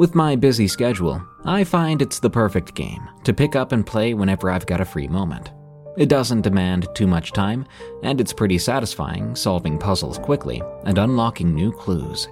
with 0.00 0.14
my 0.14 0.34
busy 0.34 0.66
schedule, 0.66 1.22
I 1.44 1.62
find 1.62 2.00
it's 2.00 2.20
the 2.20 2.30
perfect 2.30 2.74
game 2.74 3.06
to 3.22 3.34
pick 3.34 3.54
up 3.54 3.72
and 3.72 3.86
play 3.86 4.14
whenever 4.14 4.50
I've 4.50 4.64
got 4.64 4.80
a 4.80 4.84
free 4.86 5.06
moment. 5.06 5.50
It 5.98 6.08
doesn't 6.08 6.40
demand 6.40 6.88
too 6.94 7.06
much 7.06 7.32
time, 7.32 7.66
and 8.02 8.18
it's 8.18 8.32
pretty 8.32 8.56
satisfying 8.56 9.36
solving 9.36 9.76
puzzles 9.76 10.16
quickly 10.16 10.62
and 10.86 10.96
unlocking 10.96 11.54
new 11.54 11.70
clues. 11.70 12.28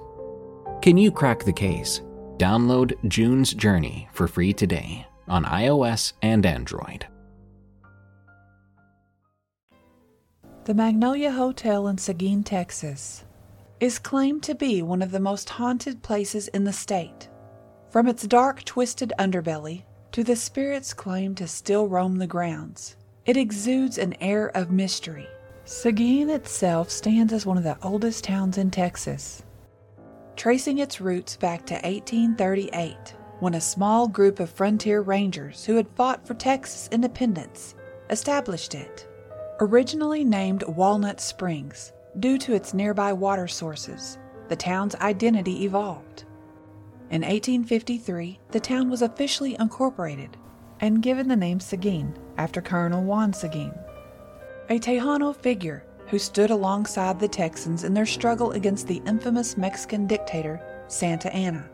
Can 0.81 0.97
you 0.97 1.11
crack 1.11 1.43
the 1.43 1.53
case? 1.53 2.01
Download 2.37 2.95
June's 3.07 3.53
Journey 3.53 4.09
for 4.13 4.27
free 4.27 4.51
today 4.51 5.05
on 5.27 5.45
iOS 5.45 6.13
and 6.23 6.47
Android. 6.47 7.05
The 10.63 10.73
Magnolia 10.73 11.29
Hotel 11.29 11.87
in 11.87 11.99
Seguin, 11.99 12.43
Texas, 12.43 13.25
is 13.79 13.99
claimed 13.99 14.41
to 14.41 14.55
be 14.55 14.81
one 14.81 15.03
of 15.03 15.11
the 15.11 15.19
most 15.19 15.51
haunted 15.51 16.01
places 16.01 16.47
in 16.47 16.63
the 16.63 16.73
state. 16.73 17.29
From 17.89 18.07
its 18.07 18.27
dark, 18.27 18.63
twisted 18.65 19.13
underbelly 19.17 19.83
to 20.11 20.23
the 20.23 20.35
spirits 20.35 20.93
claim 20.93 21.33
to 21.35 21.47
still 21.47 21.87
roam 21.87 22.17
the 22.17 22.27
grounds, 22.27 22.95
it 23.25 23.35
exudes 23.35 23.97
an 23.97 24.13
air 24.21 24.55
of 24.55 24.69
mystery. 24.69 25.27
Seguin 25.65 26.29
itself 26.29 26.91
stands 26.91 27.33
as 27.33 27.47
one 27.47 27.57
of 27.57 27.63
the 27.63 27.77
oldest 27.81 28.23
towns 28.23 28.59
in 28.59 28.69
Texas, 28.69 29.41
tracing 30.35 30.77
its 30.77 31.01
roots 31.01 31.35
back 31.35 31.65
to 31.65 31.73
1838 31.73 33.15
when 33.39 33.55
a 33.55 33.61
small 33.61 34.07
group 34.07 34.39
of 34.39 34.51
frontier 34.51 35.01
rangers 35.01 35.65
who 35.65 35.75
had 35.75 35.87
fought 35.95 36.27
for 36.27 36.35
Texas 36.35 36.89
independence 36.91 37.73
established 38.11 38.75
it. 38.75 39.07
Originally 39.61 40.23
named 40.23 40.63
Walnut 40.63 41.19
Springs 41.19 41.91
due 42.19 42.37
to 42.37 42.53
its 42.53 42.73
nearby 42.73 43.13
water 43.13 43.47
sources, 43.47 44.19
the 44.47 44.55
town's 44.55 44.95
identity 44.95 45.63
evolved. 45.65 46.25
In 47.11 47.21
1853, 47.23 48.39
the 48.51 48.59
town 48.59 48.87
was 48.87 49.01
officially 49.01 49.55
incorporated 49.59 50.37
and 50.79 51.01
given 51.01 51.27
the 51.27 51.35
name 51.35 51.59
Seguin 51.59 52.13
after 52.37 52.61
Colonel 52.61 53.03
Juan 53.03 53.33
Seguin, 53.33 53.73
a 54.69 54.77
Tejano 54.77 55.35
figure 55.35 55.83
who 56.07 56.19
stood 56.19 56.51
alongside 56.51 57.19
the 57.19 57.27
Texans 57.27 57.83
in 57.83 57.95
their 57.95 58.05
struggle 58.05 58.51
against 58.51 58.87
the 58.87 59.01
infamous 59.07 59.57
Mexican 59.57 60.05
dictator 60.05 60.61
Santa 60.87 61.33
Anna. 61.33 61.67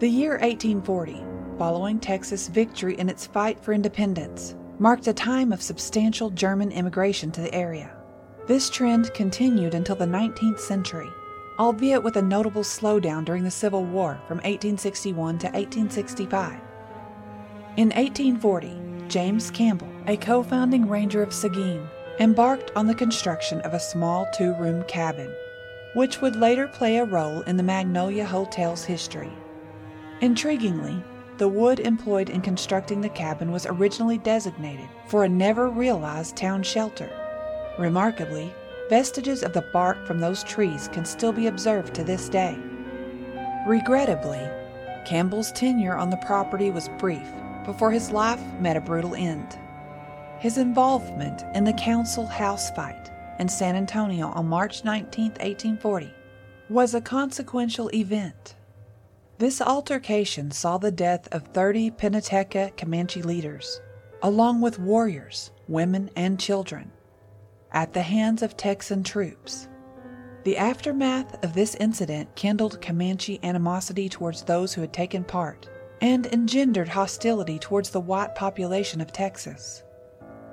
The 0.00 0.08
year 0.08 0.32
1840, 0.32 1.22
following 1.56 2.00
Texas' 2.00 2.48
victory 2.48 2.98
in 2.98 3.08
its 3.08 3.26
fight 3.26 3.60
for 3.60 3.72
independence, 3.72 4.56
marked 4.80 5.06
a 5.06 5.12
time 5.12 5.52
of 5.52 5.62
substantial 5.62 6.30
German 6.30 6.72
immigration 6.72 7.30
to 7.32 7.40
the 7.40 7.54
area. 7.54 7.96
This 8.48 8.68
trend 8.68 9.14
continued 9.14 9.74
until 9.74 9.96
the 9.96 10.06
19th 10.06 10.58
century 10.58 11.10
albeit 11.58 12.02
with 12.02 12.16
a 12.16 12.22
notable 12.22 12.62
slowdown 12.62 13.24
during 13.24 13.42
the 13.42 13.50
Civil 13.50 13.84
War 13.84 14.20
from 14.28 14.38
1861 14.38 15.38
to 15.38 15.46
1865. 15.46 16.60
In 17.76 17.88
1840, 17.88 19.08
James 19.08 19.50
Campbell, 19.50 19.88
a 20.06 20.16
co 20.16 20.42
founding 20.42 20.88
ranger 20.88 21.22
of 21.22 21.32
Seguin, 21.32 21.88
embarked 22.20 22.70
on 22.76 22.86
the 22.86 22.94
construction 22.94 23.60
of 23.62 23.74
a 23.74 23.80
small 23.80 24.28
two 24.34 24.54
room 24.54 24.84
cabin, 24.84 25.32
which 25.94 26.20
would 26.20 26.36
later 26.36 26.68
play 26.68 26.98
a 26.98 27.04
role 27.04 27.42
in 27.42 27.56
the 27.56 27.62
Magnolia 27.62 28.24
Hotel's 28.24 28.84
history. 28.84 29.32
Intriguingly, 30.20 31.02
the 31.38 31.48
wood 31.48 31.78
employed 31.78 32.30
in 32.30 32.40
constructing 32.40 33.00
the 33.00 33.08
cabin 33.08 33.52
was 33.52 33.66
originally 33.66 34.18
designated 34.18 34.88
for 35.06 35.22
a 35.22 35.28
never 35.28 35.68
realized 35.68 36.36
town 36.36 36.64
shelter. 36.64 37.08
Remarkably, 37.78 38.52
vestiges 38.88 39.42
of 39.42 39.52
the 39.52 39.68
bark 39.72 40.06
from 40.06 40.18
those 40.18 40.42
trees 40.44 40.88
can 40.88 41.04
still 41.04 41.32
be 41.32 41.46
observed 41.46 41.94
to 41.94 42.04
this 42.04 42.28
day. 42.28 42.58
Regrettably, 43.66 44.40
Campbell's 45.04 45.52
tenure 45.52 45.96
on 45.96 46.10
the 46.10 46.16
property 46.18 46.70
was 46.70 46.88
brief 46.98 47.26
before 47.64 47.90
his 47.90 48.10
life 48.10 48.40
met 48.60 48.76
a 48.76 48.80
brutal 48.80 49.14
end. 49.14 49.58
His 50.38 50.58
involvement 50.58 51.44
in 51.54 51.64
the 51.64 51.72
Council 51.72 52.26
House 52.26 52.70
fight 52.70 53.10
in 53.38 53.48
San 53.48 53.76
Antonio 53.76 54.28
on 54.28 54.48
March 54.48 54.84
19, 54.84 55.24
1840, 55.32 56.12
was 56.70 56.94
a 56.94 57.00
consequential 57.00 57.90
event. 57.94 58.54
This 59.38 59.60
altercation 59.60 60.50
saw 60.50 60.78
the 60.78 60.90
death 60.90 61.28
of 61.32 61.48
30 61.48 61.92
Penateka 61.92 62.76
Comanche 62.76 63.22
leaders, 63.22 63.80
along 64.22 64.60
with 64.60 64.78
warriors, 64.78 65.50
women, 65.68 66.10
and 66.16 66.40
children, 66.40 66.90
at 67.72 67.92
the 67.92 68.02
hands 68.02 68.42
of 68.42 68.56
Texan 68.56 69.02
troops. 69.02 69.68
The 70.44 70.56
aftermath 70.56 71.44
of 71.44 71.52
this 71.52 71.74
incident 71.74 72.34
kindled 72.34 72.80
Comanche 72.80 73.40
animosity 73.42 74.08
towards 74.08 74.42
those 74.42 74.72
who 74.72 74.80
had 74.80 74.92
taken 74.92 75.24
part 75.24 75.68
and 76.00 76.26
engendered 76.26 76.88
hostility 76.88 77.58
towards 77.58 77.90
the 77.90 78.00
white 78.00 78.34
population 78.34 79.00
of 79.00 79.12
Texas. 79.12 79.82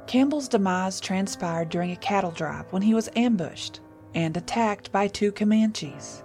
Campbell's 0.07 0.47
demise 0.47 0.99
transpired 0.99 1.69
during 1.69 1.91
a 1.91 1.97
cattle 1.97 2.31
drive 2.31 2.71
when 2.71 2.81
he 2.81 2.93
was 2.93 3.09
ambushed 3.15 3.79
and 4.13 4.35
attacked 4.35 4.91
by 4.91 5.07
two 5.07 5.31
Comanches. 5.31 6.23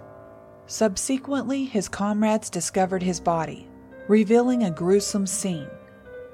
Subsequently, 0.65 1.65
his 1.65 1.89
comrades 1.89 2.49
discovered 2.49 3.03
his 3.03 3.19
body, 3.19 3.67
revealing 4.07 4.63
a 4.63 4.71
gruesome 4.71 5.27
scene. 5.27 5.69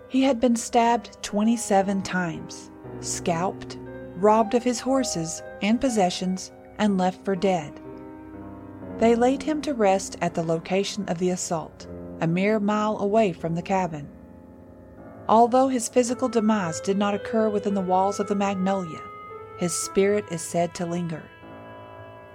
He 0.09 0.23
had 0.23 0.39
been 0.39 0.55
stabbed 0.55 1.21
27 1.23 2.01
times, 2.03 2.71
scalped, 2.99 3.77
robbed 4.21 4.53
of 4.53 4.63
his 4.63 4.79
horses 4.79 5.41
and 5.61 5.79
possessions, 5.79 6.51
and 6.79 6.97
left 6.97 7.23
for 7.25 7.35
dead. 7.35 7.79
They 8.97 9.15
laid 9.15 9.43
him 9.43 9.61
to 9.63 9.73
rest 9.73 10.17
at 10.21 10.33
the 10.33 10.43
location 10.43 11.05
of 11.07 11.17
the 11.17 11.29
assault, 11.29 11.87
a 12.21 12.27
mere 12.27 12.59
mile 12.59 12.97
away 12.97 13.31
from 13.33 13.55
the 13.55 13.61
cabin. 13.61 14.07
Although 15.29 15.67
his 15.67 15.89
physical 15.89 16.29
demise 16.29 16.79
did 16.79 16.97
not 16.97 17.13
occur 17.13 17.49
within 17.49 17.73
the 17.73 17.81
walls 17.81 18.19
of 18.19 18.27
the 18.27 18.35
Magnolia, 18.35 19.01
his 19.59 19.73
spirit 19.73 20.25
is 20.31 20.41
said 20.41 20.73
to 20.75 20.85
linger. 20.85 21.23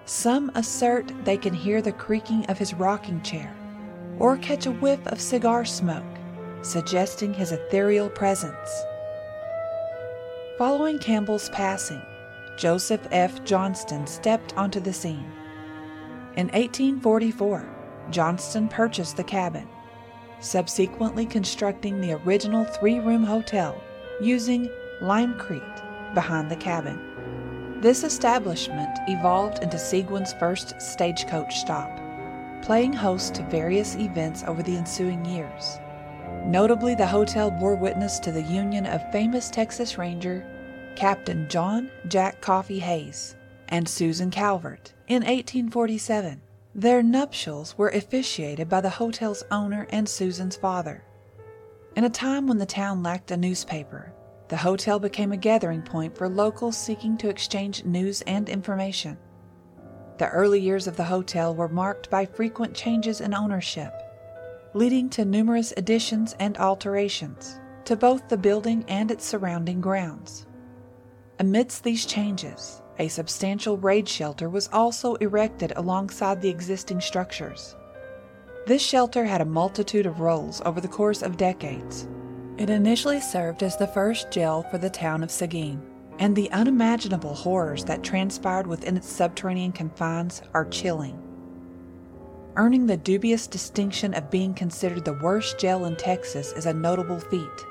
Some 0.05 0.51
assert 0.55 1.12
they 1.25 1.37
can 1.37 1.55
hear 1.55 1.81
the 1.81 1.93
creaking 1.93 2.45
of 2.47 2.59
his 2.59 2.75
rocking 2.75 3.23
chair 3.23 3.55
or 4.19 4.37
catch 4.37 4.67
a 4.67 4.73
whiff 4.73 5.05
of 5.07 5.21
cigar 5.21 5.65
smoke, 5.65 6.05
suggesting 6.62 7.33
his 7.33 7.53
ethereal 7.53 8.11
presence. 8.11 8.71
Following 10.59 10.99
Campbell's 10.99 11.49
passing, 11.49 12.03
Joseph 12.59 13.09
F. 13.11 13.43
Johnston 13.43 14.07
stepped 14.07 14.55
onto 14.55 14.81
the 14.81 14.93
scene. 14.93 15.33
In 16.37 16.49
1844, 16.49 17.67
Johnston 18.11 18.69
purchased 18.69 19.17
the 19.17 19.25
cabin, 19.25 19.67
subsequently 20.41 21.25
constructing 21.25 22.03
the 22.03 22.13
original 22.13 22.67
three 22.67 22.99
room 22.99 23.25
hotel 23.25 23.83
using 24.21 24.69
limecrete 25.01 26.15
behind 26.15 26.51
the 26.51 26.57
cabin. 26.57 27.81
This 27.81 28.05
establishment 28.05 28.99
evolved 29.09 29.63
into 29.63 29.79
Seguin's 29.79 30.35
first 30.35 30.79
stagecoach 30.83 31.57
stop, 31.57 31.99
playing 32.61 32.93
host 32.93 33.35
to 33.37 33.43
various 33.45 33.97
events 33.97 34.45
over 34.47 34.63
the 34.63 34.77
ensuing 34.77 35.25
years. 35.25 35.79
Notably, 36.45 36.95
the 36.95 37.07
hotel 37.07 37.51
bore 37.51 37.77
witness 37.77 38.19
to 38.21 38.33
the 38.33 38.43
union 38.43 38.87
of 38.87 39.13
famous 39.13 39.49
Texas 39.49 39.97
Ranger 39.97 40.45
Captain 40.97 41.49
John 41.49 41.91
Jack 42.09 42.41
Coffee 42.41 42.81
Hays 42.81 43.37
and 43.69 43.89
Susan 43.89 44.31
Calvert 44.31 44.93
in 45.09 45.23
1847. 45.23 46.40
Their 46.75 47.03
nuptials 47.03 47.77
were 47.79 47.90
officiated 47.90 48.69
by 48.69 48.81
the 48.81 48.90
hotel's 48.90 49.45
owner 49.51 49.87
and 49.90 50.09
Susan's 50.09 50.57
father. 50.57 51.05
In 51.97 52.05
a 52.05 52.11
time 52.11 52.47
when 52.47 52.59
the 52.59 52.66
town 52.66 53.03
lacked 53.03 53.31
a 53.31 53.37
newspaper, 53.37 54.12
the 54.49 54.57
hotel 54.57 54.99
became 54.99 55.33
a 55.33 55.37
gathering 55.37 55.83
point 55.83 56.16
for 56.16 56.29
locals 56.29 56.77
seeking 56.77 57.16
to 57.19 57.29
exchange 57.29 57.85
news 57.85 58.21
and 58.23 58.49
information. 58.49 59.16
The 60.19 60.29
early 60.29 60.61
years 60.61 60.87
of 60.87 60.97
the 60.97 61.05
hotel 61.05 61.55
were 61.55 61.69
marked 61.69 62.11
by 62.11 62.27
frequent 62.27 62.75
changes 62.75 63.21
in 63.21 63.33
ownership, 63.33 63.93
leading 64.75 65.09
to 65.11 65.25
numerous 65.25 65.73
additions 65.77 66.35
and 66.39 66.57
alterations 66.59 67.61
to 67.85 67.97
both 67.97 68.29
the 68.29 68.37
building 68.37 68.85
and 68.89 69.11
its 69.11 69.25
surrounding 69.25 69.81
grounds. 69.81 70.47
Amidst 71.39 71.85
these 71.85 72.07
changes, 72.07 72.81
a 72.99 73.09
substantial 73.09 73.77
raid 73.77 74.09
shelter 74.09 74.49
was 74.49 74.69
also 74.73 75.15
erected 75.17 75.73
alongside 75.77 76.41
the 76.41 76.49
existing 76.49 77.01
structures. 77.01 77.77
This 78.67 78.83
shelter 78.83 79.25
had 79.25 79.41
a 79.41 79.47
multitude 79.47 80.07
of 80.07 80.21
roles 80.21 80.63
over 80.65 80.81
the 80.81 80.89
course 80.89 81.23
of 81.23 81.37
decades, 81.37 82.07
it 82.59 82.69
initially 82.69 83.21
served 83.21 83.63
as 83.63 83.77
the 83.77 83.87
first 83.87 84.31
jail 84.31 84.65
for 84.71 84.79
the 84.79 84.91
town 84.91 85.23
of 85.23 85.31
Seguin, 85.31 85.83
and 86.19 86.37
the 86.37 86.51
unimaginable 86.53 87.35
horrors 87.35 87.85
that 87.87 88.03
transpired 88.03 88.67
within 88.67 88.97
its 88.97 89.09
subterranean 89.09 89.73
confines 89.73 90.43
are 90.53 90.67
chilling. 90.67 91.19
Earning 92.55 92.87
the 92.87 92.99
dubious 92.99 93.47
distinction 93.47 94.12
of 94.12 94.31
being 94.31 94.53
considered 94.53 95.07
the 95.07 95.15
worst 95.15 95.59
jail 95.59 95.87
in 95.87 95.97
Texas 95.97 96.53
is 96.53 96.67
a 96.67 96.75
notable 96.75 97.19
feat, 97.19 97.67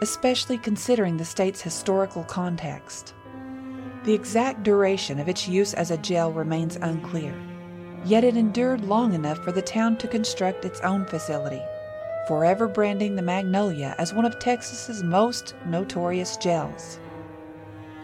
especially 0.00 0.56
considering 0.56 1.18
the 1.18 1.24
state's 1.24 1.60
historical 1.60 2.24
context. 2.24 3.12
The 4.04 4.14
exact 4.14 4.62
duration 4.62 5.20
of 5.20 5.28
its 5.28 5.46
use 5.46 5.74
as 5.74 5.90
a 5.90 5.98
jail 5.98 6.32
remains 6.32 6.76
unclear, 6.76 7.34
yet 8.06 8.24
it 8.24 8.38
endured 8.38 8.86
long 8.86 9.12
enough 9.12 9.44
for 9.44 9.52
the 9.52 9.60
town 9.60 9.98
to 9.98 10.08
construct 10.08 10.64
its 10.64 10.80
own 10.80 11.04
facility 11.04 11.60
forever 12.26 12.68
branding 12.68 13.16
the 13.16 13.22
Magnolia 13.22 13.94
as 13.98 14.14
one 14.14 14.24
of 14.24 14.38
Texas's 14.38 15.02
most 15.02 15.54
notorious 15.66 16.36
jails. 16.36 17.00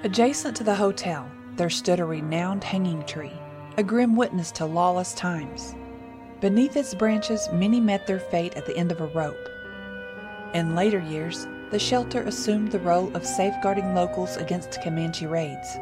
Adjacent 0.03 0.57
to 0.57 0.65
the 0.65 0.75
hotel, 0.75 1.31
there 1.57 1.71
stood 1.71 2.01
a 2.01 2.05
renowned 2.05 2.65
hanging 2.65 3.05
tree, 3.05 3.33
a 3.77 3.83
grim 3.83 4.17
witness 4.17 4.51
to 4.53 4.67
lawless 4.67 5.15
times. 5.15 5.75
Beneath 6.40 6.77
its 6.77 6.94
branches, 6.94 7.49
many 7.53 7.81
met 7.81 8.07
their 8.07 8.18
fate 8.18 8.55
at 8.57 8.66
the 8.66 8.77
end 8.77 8.92
of 8.92 9.01
a 9.01 9.07
rope. 9.07 9.49
In 10.55 10.75
later 10.75 11.01
years, 11.01 11.46
the 11.70 11.79
shelter 11.79 12.22
assumed 12.22 12.70
the 12.70 12.79
role 12.79 13.14
of 13.16 13.27
safeguarding 13.27 13.94
locals 13.94 14.37
against 14.37 14.83
Comanche 14.83 15.27
raids. 15.27 15.79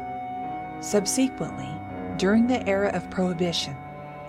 Subsequently, 0.81 1.69
during 2.17 2.47
the 2.47 2.65
era 2.67 2.89
of 2.93 3.09
Prohibition, 3.11 3.75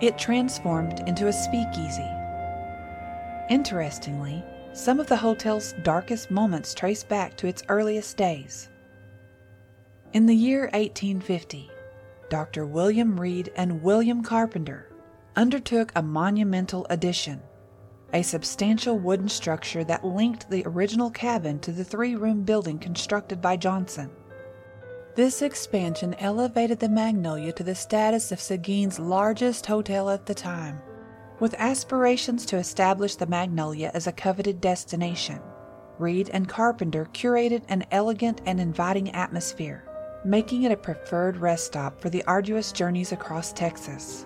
it 0.01 0.17
transformed 0.17 1.01
into 1.07 1.27
a 1.27 1.33
speakeasy 1.33 2.09
Interestingly, 3.49 4.43
some 4.73 4.99
of 4.99 5.07
the 5.07 5.15
hotel's 5.15 5.73
darkest 5.81 6.29
moments 6.29 6.73
trace 6.73 7.03
back 7.03 7.37
to 7.37 7.47
its 7.47 7.63
earliest 7.69 8.17
days. 8.17 8.69
In 10.11 10.25
the 10.25 10.35
year 10.35 10.63
1850, 10.73 11.71
Dr. 12.29 12.65
William 12.65 13.17
Reed 13.17 13.51
and 13.55 13.81
William 13.81 14.21
Carpenter 14.21 14.86
undertook 15.37 15.91
a 15.95 16.01
monumental 16.01 16.87
addition, 16.89 17.39
a 18.11 18.23
substantial 18.23 18.97
wooden 18.97 19.29
structure 19.29 19.83
that 19.83 20.03
linked 20.03 20.49
the 20.49 20.63
original 20.65 21.11
cabin 21.11 21.59
to 21.59 21.71
the 21.71 21.83
three 21.83 22.15
room 22.15 22.41
building 22.41 22.79
constructed 22.79 23.39
by 23.39 23.55
Johnson. 23.55 24.09
This 25.15 25.43
expansion 25.43 26.15
elevated 26.15 26.79
the 26.79 26.89
Magnolia 26.89 27.51
to 27.53 27.63
the 27.63 27.75
status 27.75 28.31
of 28.31 28.39
Seguin's 28.39 28.97
largest 28.97 29.67
hotel 29.67 30.09
at 30.09 30.25
the 30.25 30.33
time. 30.33 30.81
With 31.39 31.53
aspirations 31.59 32.43
to 32.47 32.57
establish 32.57 33.15
the 33.15 33.27
Magnolia 33.27 33.91
as 33.93 34.07
a 34.07 34.11
coveted 34.11 34.59
destination, 34.59 35.39
Reed 35.99 36.31
and 36.33 36.49
Carpenter 36.49 37.07
curated 37.13 37.61
an 37.69 37.85
elegant 37.91 38.41
and 38.47 38.59
inviting 38.59 39.11
atmosphere, 39.11 39.83
making 40.25 40.63
it 40.63 40.71
a 40.71 40.77
preferred 40.77 41.37
rest 41.37 41.65
stop 41.65 42.01
for 42.01 42.09
the 42.09 42.23
arduous 42.23 42.71
journeys 42.71 43.11
across 43.11 43.53
Texas. 43.53 44.25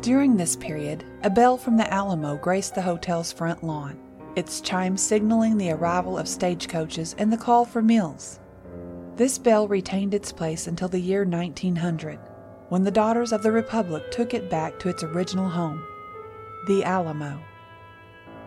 During 0.00 0.36
this 0.36 0.56
period, 0.56 1.04
a 1.22 1.30
bell 1.30 1.56
from 1.56 1.76
the 1.76 1.92
Alamo 1.92 2.36
graced 2.36 2.74
the 2.74 2.82
hotel's 2.82 3.32
front 3.32 3.64
lawn, 3.64 3.98
its 4.36 4.60
chime 4.60 4.96
signaling 4.96 5.58
the 5.58 5.72
arrival 5.72 6.16
of 6.16 6.28
stagecoaches 6.28 7.14
and 7.18 7.32
the 7.32 7.36
call 7.36 7.64
for 7.64 7.82
meals. 7.82 8.38
This 9.16 9.38
bell 9.38 9.66
retained 9.66 10.14
its 10.14 10.30
place 10.30 10.66
until 10.66 10.88
the 10.88 11.00
year 11.00 11.24
1900, 11.24 12.18
when 12.68 12.84
the 12.84 12.90
Daughters 12.90 13.32
of 13.32 13.42
the 13.42 13.50
Republic 13.52 14.10
took 14.10 14.34
it 14.34 14.50
back 14.50 14.78
to 14.78 14.88
its 14.88 15.02
original 15.02 15.48
home 15.48 15.82
the 16.66 16.82
Alamo. 16.82 17.40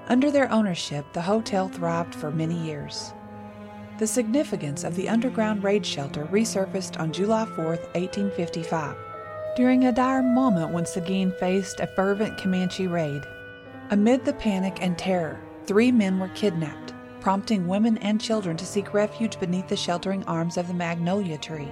Under 0.08 0.30
their 0.30 0.52
ownership, 0.52 1.06
the 1.14 1.22
hotel 1.22 1.70
thrived 1.70 2.14
for 2.14 2.32
many 2.32 2.56
years. 2.56 3.14
The 3.98 4.08
significance 4.08 4.84
of 4.84 4.96
the 4.96 5.08
underground 5.08 5.64
raid 5.64 5.86
shelter 5.86 6.26
resurfaced 6.26 7.00
on 7.00 7.14
July 7.14 7.46
4, 7.46 7.66
1855, 7.66 8.96
during 9.56 9.86
a 9.86 9.92
dire 9.92 10.22
moment 10.22 10.72
when 10.72 10.86
Seguin 10.86 11.32
faced 11.32 11.80
a 11.80 11.88
fervent 11.88 12.38
Comanche 12.38 12.88
raid. 12.88 13.24
Amid 13.90 14.24
the 14.24 14.34
panic 14.34 14.78
and 14.82 14.98
terror, 14.98 15.40
three 15.66 15.92
men 15.92 16.20
were 16.20 16.30
kidnapped, 16.30 16.94
prompting 17.20 17.68
women 17.68 17.98
and 18.00 18.22
children 18.22 18.56
to 18.58 18.66
seek 18.66 18.94
refuge 18.94 19.40
beneath 19.40 19.68
the 19.68 19.76
sheltering 19.76 20.24
arms 20.26 20.58
of 20.58 20.68
the 20.68 20.74
magnolia 20.74 21.38
tree. 21.38 21.70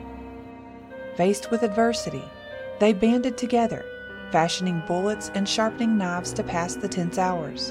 Faced 1.15 1.51
with 1.51 1.63
adversity, 1.63 2.23
they 2.79 2.93
banded 2.93 3.37
together, 3.37 3.85
fashioning 4.31 4.83
bullets 4.87 5.31
and 5.35 5.47
sharpening 5.47 5.97
knives 5.97 6.33
to 6.33 6.43
pass 6.43 6.75
the 6.75 6.87
tense 6.87 7.17
hours. 7.17 7.69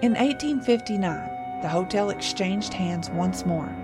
In 0.00 0.14
1859, 0.14 1.62
the 1.62 1.68
hotel 1.68 2.10
exchanged 2.10 2.72
hands 2.72 3.10
once 3.10 3.44
more, 3.44 3.74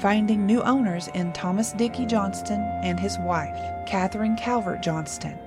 finding 0.00 0.44
new 0.44 0.62
owners 0.62 1.08
in 1.08 1.32
Thomas 1.32 1.72
Dickey 1.72 2.06
Johnston 2.06 2.60
and 2.82 2.98
his 2.98 3.18
wife, 3.18 3.86
Catherine 3.86 4.36
Calvert 4.36 4.82
Johnston. 4.82 5.38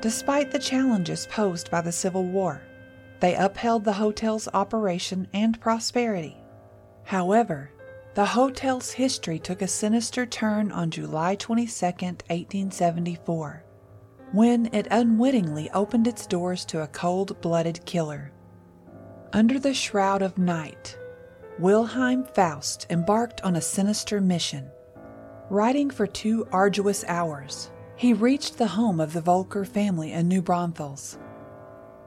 Despite 0.00 0.50
the 0.50 0.58
challenges 0.58 1.26
posed 1.30 1.70
by 1.70 1.80
the 1.80 1.92
Civil 1.92 2.24
War, 2.24 2.62
they 3.20 3.34
upheld 3.34 3.84
the 3.84 3.92
hotel's 3.92 4.48
operation 4.54 5.28
and 5.32 5.60
prosperity. 5.60 6.36
However, 7.04 7.70
the 8.14 8.26
hotel's 8.26 8.90
history 8.90 9.38
took 9.38 9.62
a 9.62 9.68
sinister 9.68 10.26
turn 10.26 10.72
on 10.72 10.90
July 10.90 11.36
22, 11.36 11.86
1874, 11.86 13.64
when 14.32 14.68
it 14.72 14.88
unwittingly 14.90 15.70
opened 15.70 16.08
its 16.08 16.26
doors 16.26 16.64
to 16.64 16.82
a 16.82 16.88
cold 16.88 17.40
blooded 17.40 17.84
killer. 17.86 18.32
Under 19.32 19.60
the 19.60 19.72
shroud 19.72 20.22
of 20.22 20.36
night, 20.36 20.97
Wilhelm 21.58 22.22
Faust 22.22 22.86
embarked 22.88 23.42
on 23.42 23.56
a 23.56 23.60
sinister 23.60 24.20
mission. 24.20 24.70
Riding 25.50 25.90
for 25.90 26.06
two 26.06 26.46
arduous 26.52 27.04
hours, 27.08 27.72
he 27.96 28.12
reached 28.12 28.58
the 28.58 28.68
home 28.68 29.00
of 29.00 29.12
the 29.12 29.20
Volker 29.20 29.64
family 29.64 30.12
in 30.12 30.28
New 30.28 30.40
Braunfels. 30.40 31.18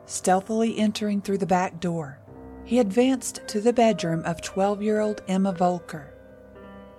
Stealthily 0.06 0.78
entering 0.78 1.20
through 1.20 1.40
the 1.40 1.46
back 1.46 1.82
door, 1.82 2.18
he 2.64 2.80
advanced 2.80 3.42
to 3.48 3.60
the 3.60 3.74
bedroom 3.74 4.24
of 4.24 4.42
12 4.42 4.82
year 4.82 5.02
old 5.02 5.22
Emma 5.28 5.52
Volker. 5.52 6.14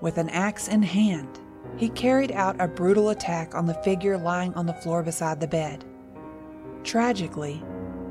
With 0.03 0.19
an 0.19 0.29
axe 0.29 0.69
in 0.69 0.83
hand, 0.83 1.41
he 1.79 1.89
carried 1.89 2.33
out 2.33 2.61
a 2.61 2.69
brutal 2.69 3.09
attack 3.09 3.55
on 3.55 3.65
the 3.65 3.81
figure 3.83 4.19
lying 4.19 4.53
on 4.53 4.67
the 4.67 4.75
floor 4.75 5.03
beside 5.03 5.41
the 5.41 5.47
bed. 5.47 5.87
Tragically, 6.85 7.63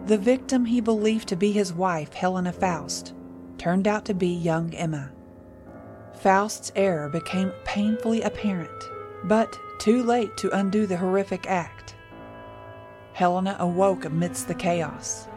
the 0.08 0.17
victim 0.17 0.65
he 0.65 0.82
believed 0.82 1.27
to 1.27 1.36
be 1.36 1.51
his 1.51 1.71
wife, 1.71 2.13
Helena 2.13 2.51
Faust, 2.51 3.13
turned 3.62 3.88
out 3.88 4.06
to 4.06 4.13
be 4.15 4.28
young 4.28 4.74
Emma. 4.74 5.12
Faust's 6.15 6.71
error 6.76 7.08
became 7.10 7.52
painfully 7.63 8.24
apparent, 8.24 8.89
but 9.26 9.56
too 9.80 10.02
late 10.02 10.36
to 10.36 10.50
undo 10.58 10.88
the 10.88 10.97
horrific 10.97 11.45
act. 11.47 11.95
Helena 13.13 13.56
awoke 13.60 14.04
amidst 14.04 14.47
the 14.47 14.56
chaos, 14.56 15.28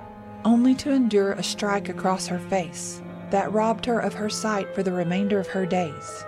only 0.43 0.75
to 0.75 0.91
endure 0.91 1.33
a 1.33 1.43
strike 1.43 1.91
across 1.91 2.27
her 2.27 2.39
face 2.39 3.03
that 3.29 3.53
robbed 3.53 3.85
her 3.85 4.01
of 4.01 4.15
her 4.15 4.31
sight 4.31 4.75
for 4.75 4.83
the 4.83 4.93
remainder 4.93 5.39
of 5.39 5.49
her 5.49 5.67
days. 5.67 6.25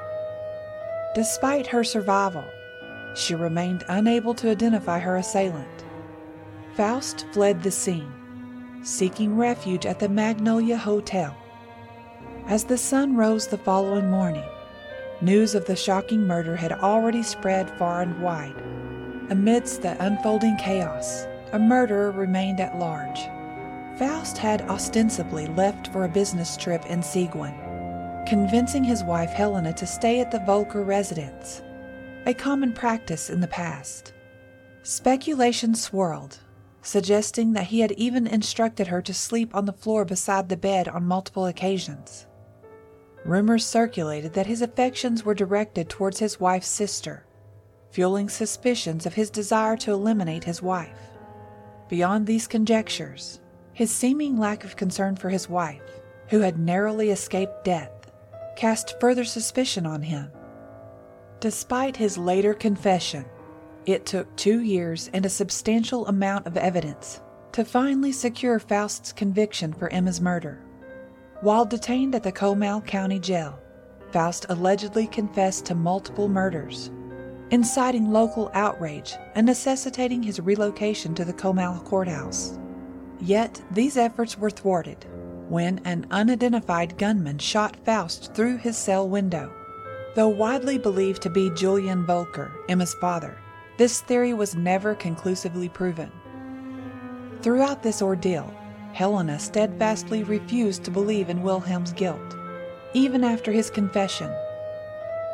Despite 1.15 1.67
her 1.67 1.83
survival, 1.83 2.45
she 3.15 3.35
remained 3.35 3.85
unable 3.89 4.35
to 4.35 4.51
identify 4.51 4.99
her 4.99 5.17
assailant. 5.17 5.85
Faust 6.75 7.25
fled 7.33 7.63
the 7.63 7.71
scene, 7.71 8.13
seeking 8.83 9.35
refuge 9.35 9.87
at 9.87 9.99
the 9.99 10.11
Magnolia 10.11 10.77
Hotel. 10.77 11.35
As 12.49 12.65
the 12.65 12.79
sun 12.79 13.17
rose 13.17 13.47
the 13.47 13.59
following 13.59 14.11
morning, 14.11 14.49
news 15.21 15.55
of 15.55 15.67
the 15.67 15.77
shocking 15.77 16.27
murder 16.27 16.57
had 16.57 16.73
already 16.73 17.23
spread 17.23 17.77
far 17.79 18.03
and 18.03 18.21
wide. 18.23 18.63
Amidst 19.31 19.83
the 19.83 19.97
unfolding 20.05 20.57
chaos, 20.57 21.27
a 21.53 21.59
murderer 21.59 22.13
remained 22.13 22.61
at 22.61 22.79
large. 22.79 23.21
Faust 23.99 24.39
had 24.39 24.63
ostensibly 24.63 25.47
left 25.47 25.89
for 25.93 26.05
a 26.05 26.09
business 26.09 26.57
trip 26.57 26.85
in 26.87 27.03
Seguin 27.03 27.67
convincing 28.27 28.83
his 28.83 29.05
wife 29.05 29.31
Helena 29.31 29.73
to 29.73 29.87
stay 29.87 30.21
at 30.21 30.33
the 30.33 30.41
Volker 30.41 30.83
residence, 30.83 31.63
a 32.27 32.35
common 32.35 32.73
practice 32.73 33.31
in 33.31 33.41
the 33.41 33.47
past. 33.47 34.13
Speculation 34.83 35.75
swirled, 35.75 36.41
suggesting 36.83 37.53
that 37.53 37.69
he 37.69 37.81
had 37.81 37.93
even 37.93 38.27
instructed 38.27 38.89
her 38.89 39.01
to 39.01 39.15
sleep 39.15 39.55
on 39.55 39.65
the 39.65 39.73
floor 39.73 40.05
beside 40.05 40.49
the 40.49 40.57
bed 40.57 40.89
on 40.89 41.05
multiple 41.05 41.47
occasions. 41.47 42.27
Rumors 43.27 43.67
circulated 43.67 44.35
that 44.35 44.47
his 44.47 44.63
affections 44.63 45.25
were 45.25 45.35
directed 45.35 45.89
towards 45.89 46.21
his 46.21 46.39
wife's 46.39 46.69
sister, 46.69 47.27
fueling 47.91 48.29
suspicions 48.29 49.05
of 49.05 49.15
his 49.15 49.31
desire 49.31 49.77
to 49.79 49.91
eliminate 49.91 50.45
his 50.45 50.63
wife. 50.63 51.11
Beyond 51.89 52.27
these 52.27 52.47
conjectures, 52.47 53.41
his 53.73 53.93
seeming 53.93 54.39
lack 54.39 54.63
of 54.63 54.77
concern 54.77 55.17
for 55.17 55.29
his 55.29 55.49
wife, 55.49 55.83
who 56.29 56.39
had 56.39 56.61
narrowly 56.61 57.11
escaped 57.11 57.65
death, 57.65 58.13
cast 58.55 59.01
further 59.01 59.25
suspicion 59.25 59.87
on 59.87 60.03
him. 60.03 60.31
Despite 61.41 61.97
his 61.97 62.17
later 62.17 62.55
confession, 62.55 63.25
it 63.87 64.07
took 64.07 64.35
two 64.37 64.61
years 64.61 65.11
and 65.13 65.27
a 65.27 65.31
substantial 65.31 66.07
amount 66.07 66.47
of 66.47 66.57
evidence 66.57 67.21
to 67.51 67.65
finally 67.65 68.13
secure 68.13 68.61
Faust's 68.61 69.13
conviction 69.13 69.73
for 69.73 69.93
Emma's 69.93 70.21
murder. 70.21 70.63
While 71.43 71.67
detained 71.67 72.15
at 72.15 72.23
the 72.23 72.33
Comal 72.33 72.85
County 72.85 73.19
Jail, 73.19 73.59
Faust 74.11 74.47
allegedly 74.49 75.07
confessed 75.07 75.67
to 75.67 75.75
multiple 75.75 76.29
murders, 76.29 76.91
inciting 77.51 78.11
local 78.11 78.51
outrage 78.55 79.15
and 79.35 79.47
necessitating 79.47 80.23
his 80.23 80.41
relocation 80.41 81.15
to 81.15 81.25
the 81.25 81.35
Comal 81.35 81.85
courthouse. 81.85 82.59
Yet 83.21 83.61
these 83.71 83.97
efforts 83.99 84.39
were 84.39 84.51
thwarted 84.51 85.05
when 85.49 85.81
an 85.85 86.07
unidentified 86.11 86.97
gunman 86.97 87.39
shot 87.39 87.77
Faust 87.85 88.35
through 88.35 88.57
his 88.57 88.77
cell 88.77 89.09
window. 89.09 89.53
Though 90.15 90.29
widely 90.29 90.79
believed 90.79 91.21
to 91.23 91.31
be 91.31 91.51
Julian 91.51 92.07
Volker, 92.07 92.51
Emma's 92.71 92.95
father, 92.95 93.37
this 93.77 94.01
theory 94.01 94.33
was 94.33 94.55
never 94.55 94.95
conclusively 94.95 95.69
proven. 95.69 96.11
Throughout 97.43 97.83
this 97.83 98.01
ordeal, 98.01 98.53
Helena 98.97 99.39
steadfastly 99.39 100.23
refused 100.23 100.83
to 100.83 100.91
believe 100.91 101.29
in 101.29 101.43
Wilhelm's 101.43 101.93
guilt, 101.93 102.35
even 102.95 103.25
after 103.25 103.53
his 103.53 103.69
confession. 103.69 104.35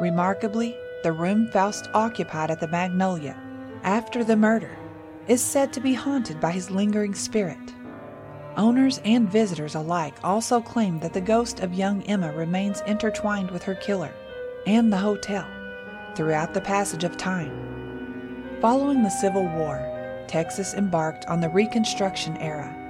Remarkably, 0.00 0.76
the 1.04 1.12
room 1.12 1.48
Faust 1.52 1.88
occupied 1.94 2.50
at 2.50 2.58
the 2.58 2.66
Magnolia, 2.66 3.40
after 3.84 4.24
the 4.24 4.34
murder, 4.34 4.76
is 5.28 5.40
said 5.40 5.72
to 5.72 5.80
be 5.80 5.94
haunted 5.94 6.40
by 6.40 6.50
his 6.50 6.72
lingering 6.72 7.14
spirit. 7.14 7.72
Owners 8.56 9.00
and 9.04 9.30
visitors 9.30 9.76
alike 9.76 10.16
also 10.24 10.60
claim 10.60 10.98
that 10.98 11.12
the 11.12 11.20
ghost 11.20 11.60
of 11.60 11.72
young 11.72 12.02
Emma 12.02 12.32
remains 12.32 12.82
intertwined 12.88 13.52
with 13.52 13.62
her 13.62 13.76
killer 13.76 14.12
and 14.66 14.92
the 14.92 14.98
hotel 14.98 15.46
throughout 16.16 16.52
the 16.52 16.60
passage 16.60 17.04
of 17.04 17.16
time. 17.16 18.58
Following 18.60 19.04
the 19.04 19.08
Civil 19.08 19.44
War, 19.44 20.24
Texas 20.26 20.74
embarked 20.74 21.24
on 21.26 21.40
the 21.40 21.48
Reconstruction 21.48 22.36
era. 22.38 22.81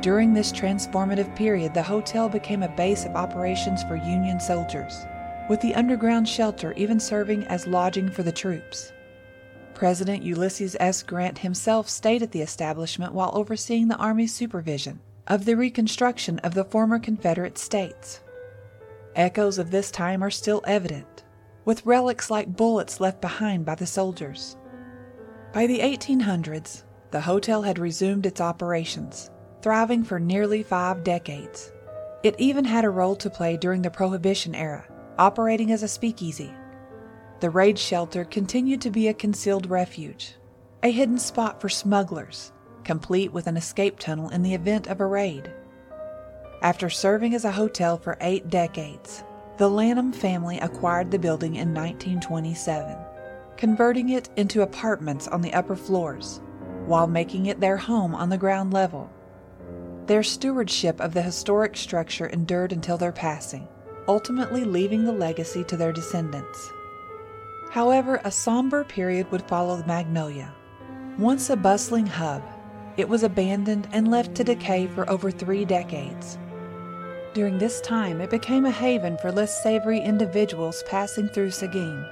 During 0.00 0.34
this 0.34 0.52
transformative 0.52 1.34
period, 1.34 1.74
the 1.74 1.82
hotel 1.82 2.28
became 2.28 2.62
a 2.62 2.68
base 2.68 3.04
of 3.04 3.16
operations 3.16 3.82
for 3.84 3.96
Union 3.96 4.38
soldiers, 4.38 5.06
with 5.48 5.60
the 5.60 5.74
underground 5.74 6.28
shelter 6.28 6.72
even 6.74 7.00
serving 7.00 7.44
as 7.44 7.66
lodging 7.66 8.10
for 8.10 8.22
the 8.22 8.32
troops. 8.32 8.92
President 9.74 10.22
Ulysses 10.22 10.76
S. 10.80 11.02
Grant 11.02 11.38
himself 11.38 11.88
stayed 11.88 12.22
at 12.22 12.32
the 12.32 12.40
establishment 12.40 13.12
while 13.12 13.30
overseeing 13.34 13.88
the 13.88 13.96
Army's 13.96 14.32
supervision 14.34 15.00
of 15.26 15.44
the 15.44 15.56
reconstruction 15.56 16.38
of 16.40 16.54
the 16.54 16.64
former 16.64 16.98
Confederate 16.98 17.58
states. 17.58 18.20
Echoes 19.16 19.58
of 19.58 19.70
this 19.70 19.90
time 19.90 20.22
are 20.22 20.30
still 20.30 20.62
evident, 20.66 21.24
with 21.64 21.84
relics 21.84 22.30
like 22.30 22.56
bullets 22.56 23.00
left 23.00 23.20
behind 23.20 23.64
by 23.64 23.74
the 23.74 23.86
soldiers. 23.86 24.56
By 25.52 25.66
the 25.66 25.80
1800s, 25.80 26.84
the 27.10 27.20
hotel 27.20 27.62
had 27.62 27.78
resumed 27.78 28.26
its 28.26 28.40
operations, 28.40 29.30
thriving 29.66 30.04
for 30.04 30.20
nearly 30.20 30.62
five 30.62 31.02
decades. 31.02 31.72
It 32.22 32.36
even 32.38 32.64
had 32.64 32.84
a 32.84 32.88
role 32.88 33.16
to 33.16 33.28
play 33.28 33.56
during 33.56 33.82
the 33.82 33.90
Prohibition 33.90 34.54
era, 34.54 34.86
operating 35.18 35.72
as 35.72 35.82
a 35.82 35.88
speakeasy 35.88 36.54
the 37.40 37.50
raid 37.50 37.76
shelter 37.76 38.24
continued 38.24 38.80
to 38.80 38.90
be 38.90 39.08
a 39.08 39.14
concealed 39.14 39.68
refuge, 39.68 40.36
a 40.84 40.90
hidden 40.90 41.18
spot 41.18 41.60
for 41.60 41.68
smugglers, 41.68 42.52
complete 42.84 43.32
with 43.32 43.48
an 43.48 43.56
escape 43.56 43.98
tunnel 43.98 44.30
in 44.30 44.42
the 44.42 44.54
event 44.54 44.86
of 44.86 45.00
a 45.00 45.06
raid. 45.06 45.50
After 46.62 46.88
serving 46.88 47.34
as 47.34 47.44
a 47.44 47.50
hotel 47.50 47.98
for 47.98 48.16
eight 48.20 48.48
decades, 48.48 49.24
the 49.58 49.68
Lanham 49.68 50.12
family 50.12 50.58
acquired 50.60 51.10
the 51.10 51.18
building 51.18 51.56
in 51.56 51.74
1927, 51.74 52.96
converting 53.56 54.10
it 54.10 54.30
into 54.36 54.62
apartments 54.62 55.26
on 55.26 55.42
the 55.42 55.52
upper 55.54 55.76
floors, 55.76 56.40
while 56.86 57.08
making 57.08 57.46
it 57.46 57.60
their 57.60 57.76
home 57.76 58.14
on 58.14 58.30
the 58.30 58.38
ground 58.38 58.72
level. 58.72 59.10
Their 60.06 60.22
stewardship 60.22 61.00
of 61.00 61.14
the 61.14 61.22
historic 61.22 61.76
structure 61.76 62.26
endured 62.26 62.72
until 62.72 62.96
their 62.96 63.12
passing, 63.12 63.66
ultimately 64.08 64.64
leaving 64.64 65.04
the 65.04 65.12
legacy 65.12 65.64
to 65.64 65.76
their 65.76 65.92
descendants. 65.92 66.70
However, 67.70 68.20
a 68.24 68.30
somber 68.30 68.84
period 68.84 69.30
would 69.30 69.42
follow 69.48 69.76
the 69.76 69.86
Magnolia. 69.86 70.54
Once 71.18 71.50
a 71.50 71.56
bustling 71.56 72.06
hub, 72.06 72.42
it 72.96 73.08
was 73.08 73.22
abandoned 73.22 73.88
and 73.92 74.10
left 74.10 74.34
to 74.36 74.44
decay 74.44 74.86
for 74.86 75.08
over 75.10 75.30
three 75.30 75.64
decades, 75.64 76.38
During 77.36 77.58
this 77.58 77.82
time, 77.82 78.22
it 78.22 78.30
became 78.30 78.64
a 78.64 78.70
haven 78.70 79.18
for 79.18 79.30
less 79.30 79.62
savory 79.62 80.00
individuals 80.00 80.82
passing 80.88 81.28
through 81.28 81.50
Seguin. 81.50 82.02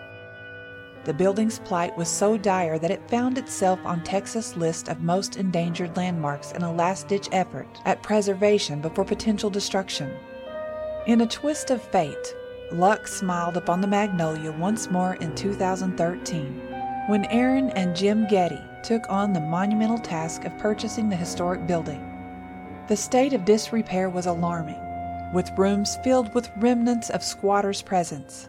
The 1.05 1.12
building's 1.12 1.59
plight 1.59 1.95
was 1.99 2.09
so 2.09 2.38
dire 2.38 2.79
that 2.79 2.90
it 2.90 3.11
found 3.11 3.37
itself 3.37 3.79
on 3.85 4.03
Texas' 4.03 4.57
list 4.57 4.88
of 4.88 5.03
most 5.03 5.37
endangered 5.37 5.97
landmarks 5.99 6.53
in 6.53 6.62
a 6.62 6.73
last-ditch 6.73 7.29
effort 7.31 7.69
at 7.85 8.03
preservation 8.03 8.81
before 8.81 9.05
potential 9.05 9.51
destruction. 9.51 10.11
In 11.07 11.21
a 11.21 11.27
twist 11.27 11.71
of 11.71 11.83
fate, 11.83 12.35
luck 12.73 13.07
smiled 13.07 13.59
upon 13.59 13.83
the 13.83 13.87
Magnolia 13.87 14.51
once 14.53 14.90
more 14.90 15.17
in 15.17 15.35
2013 15.35 16.62
when 17.07 17.27
Aaron 17.27 17.69
and 17.71 17.95
Jim 17.95 18.27
Getty 18.27 18.62
took 18.83 19.05
on 19.11 19.35
the 19.35 19.40
monumental 19.40 19.99
task 19.99 20.47
of 20.47 20.57
purchasing 20.57 21.11
the 21.11 21.17
historic 21.17 21.67
building. 21.67 22.01
The 22.88 22.97
state 22.97 23.35
of 23.35 23.45
disrepair 23.45 24.09
was 24.09 24.25
alarming, 24.25 24.81
with 25.35 25.51
rooms 25.59 25.99
filled 26.03 26.35
with 26.35 26.51
remnants 26.57 27.11
of 27.11 27.23
squatters' 27.23 27.83
presence. 27.83 28.49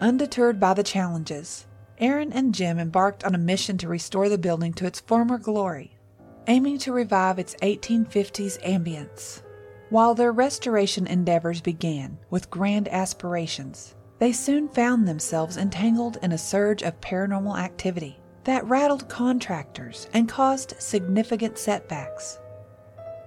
Undeterred 0.00 0.58
by 0.58 0.72
the 0.72 0.82
challenges, 0.82 1.66
Aaron 1.98 2.32
and 2.32 2.54
Jim 2.54 2.78
embarked 2.78 3.22
on 3.22 3.34
a 3.34 3.38
mission 3.38 3.76
to 3.76 3.88
restore 3.88 4.30
the 4.30 4.38
building 4.38 4.72
to 4.72 4.86
its 4.86 5.00
former 5.00 5.36
glory, 5.36 5.98
aiming 6.46 6.78
to 6.78 6.92
revive 6.92 7.38
its 7.38 7.54
1850s 7.56 8.58
ambience. 8.62 9.42
While 9.90 10.14
their 10.14 10.32
restoration 10.32 11.06
endeavors 11.06 11.60
began 11.60 12.16
with 12.30 12.48
grand 12.48 12.88
aspirations, 12.88 13.94
they 14.18 14.32
soon 14.32 14.70
found 14.70 15.06
themselves 15.06 15.58
entangled 15.58 16.16
in 16.22 16.32
a 16.32 16.38
surge 16.38 16.82
of 16.82 16.98
paranormal 17.02 17.58
activity 17.58 18.18
that 18.44 18.64
rattled 18.64 19.06
contractors 19.10 20.08
and 20.14 20.26
caused 20.26 20.80
significant 20.80 21.58
setbacks. 21.58 22.38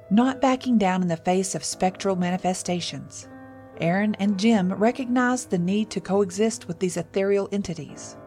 Not 0.10 0.42
backing 0.42 0.80
down 0.80 1.04
in 1.04 1.08
the 1.08 1.18
face 1.18 1.54
of 1.54 1.64
spectral 1.64 2.16
manifestations, 2.16 3.28
Aaron 3.80 4.16
and 4.16 4.40
Jim 4.40 4.72
recognized 4.74 5.50
the 5.50 5.58
need 5.58 5.90
to 5.92 6.02
coexist 6.02 6.68
with 6.68 6.80
these 6.80 6.98
ethereal 6.98 7.50
entities. 7.52 8.18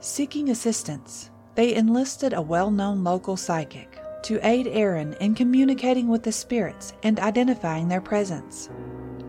Seeking 0.00 0.50
assistance, 0.50 1.30
they 1.54 1.74
enlisted 1.74 2.32
a 2.32 2.42
well 2.42 2.70
known 2.70 3.04
local 3.04 3.36
psychic 3.36 3.98
to 4.22 4.44
aid 4.46 4.66
Aaron 4.66 5.14
in 5.20 5.34
communicating 5.34 6.08
with 6.08 6.22
the 6.22 6.32
spirits 6.32 6.92
and 7.02 7.20
identifying 7.20 7.88
their 7.88 8.00
presence. 8.00 8.68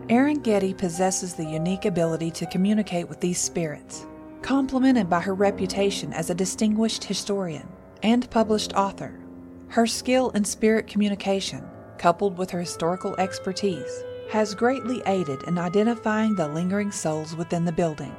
Aaron 0.08 0.40
Getty 0.40 0.74
possesses 0.74 1.34
the 1.34 1.44
unique 1.44 1.84
ability 1.84 2.30
to 2.32 2.46
communicate 2.46 3.08
with 3.08 3.20
these 3.20 3.38
spirits, 3.38 4.06
complemented 4.42 5.08
by 5.08 5.20
her 5.20 5.34
reputation 5.34 6.12
as 6.12 6.30
a 6.30 6.34
distinguished 6.34 7.04
historian 7.04 7.68
and 8.02 8.30
published 8.30 8.72
author. 8.74 9.20
Her 9.68 9.86
skill 9.86 10.30
in 10.30 10.44
spirit 10.44 10.86
communication, 10.86 11.62
coupled 11.98 12.38
with 12.38 12.50
her 12.50 12.60
historical 12.60 13.14
expertise, 13.16 14.02
has 14.30 14.54
greatly 14.54 15.02
aided 15.06 15.42
in 15.44 15.58
identifying 15.58 16.34
the 16.34 16.48
lingering 16.48 16.92
souls 16.92 17.34
within 17.34 17.64
the 17.64 17.72
building. 17.72 18.14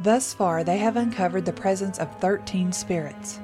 Thus 0.00 0.32
far, 0.32 0.64
they 0.64 0.78
have 0.78 0.96
uncovered 0.96 1.44
the 1.44 1.52
presence 1.52 1.98
of 1.98 2.18
13 2.20 2.72
spirits, 2.72 3.38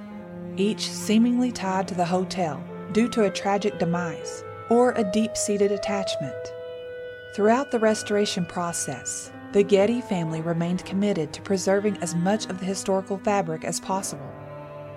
each 0.56 0.90
seemingly 0.90 1.52
tied 1.52 1.86
to 1.88 1.94
the 1.94 2.06
hotel 2.06 2.62
due 2.92 3.08
to 3.08 3.24
a 3.24 3.30
tragic 3.30 3.78
demise 3.78 4.42
or 4.70 4.92
a 4.92 5.04
deep 5.12 5.36
seated 5.36 5.70
attachment. 5.70 6.34
Throughout 7.34 7.70
the 7.70 7.78
restoration 7.78 8.46
process, 8.46 9.30
the 9.52 9.62
Getty 9.62 10.00
family 10.00 10.40
remained 10.40 10.84
committed 10.86 11.32
to 11.34 11.42
preserving 11.42 11.98
as 11.98 12.14
much 12.14 12.46
of 12.46 12.60
the 12.60 12.66
historical 12.66 13.18
fabric 13.18 13.64
as 13.64 13.78
possible. 13.78 14.32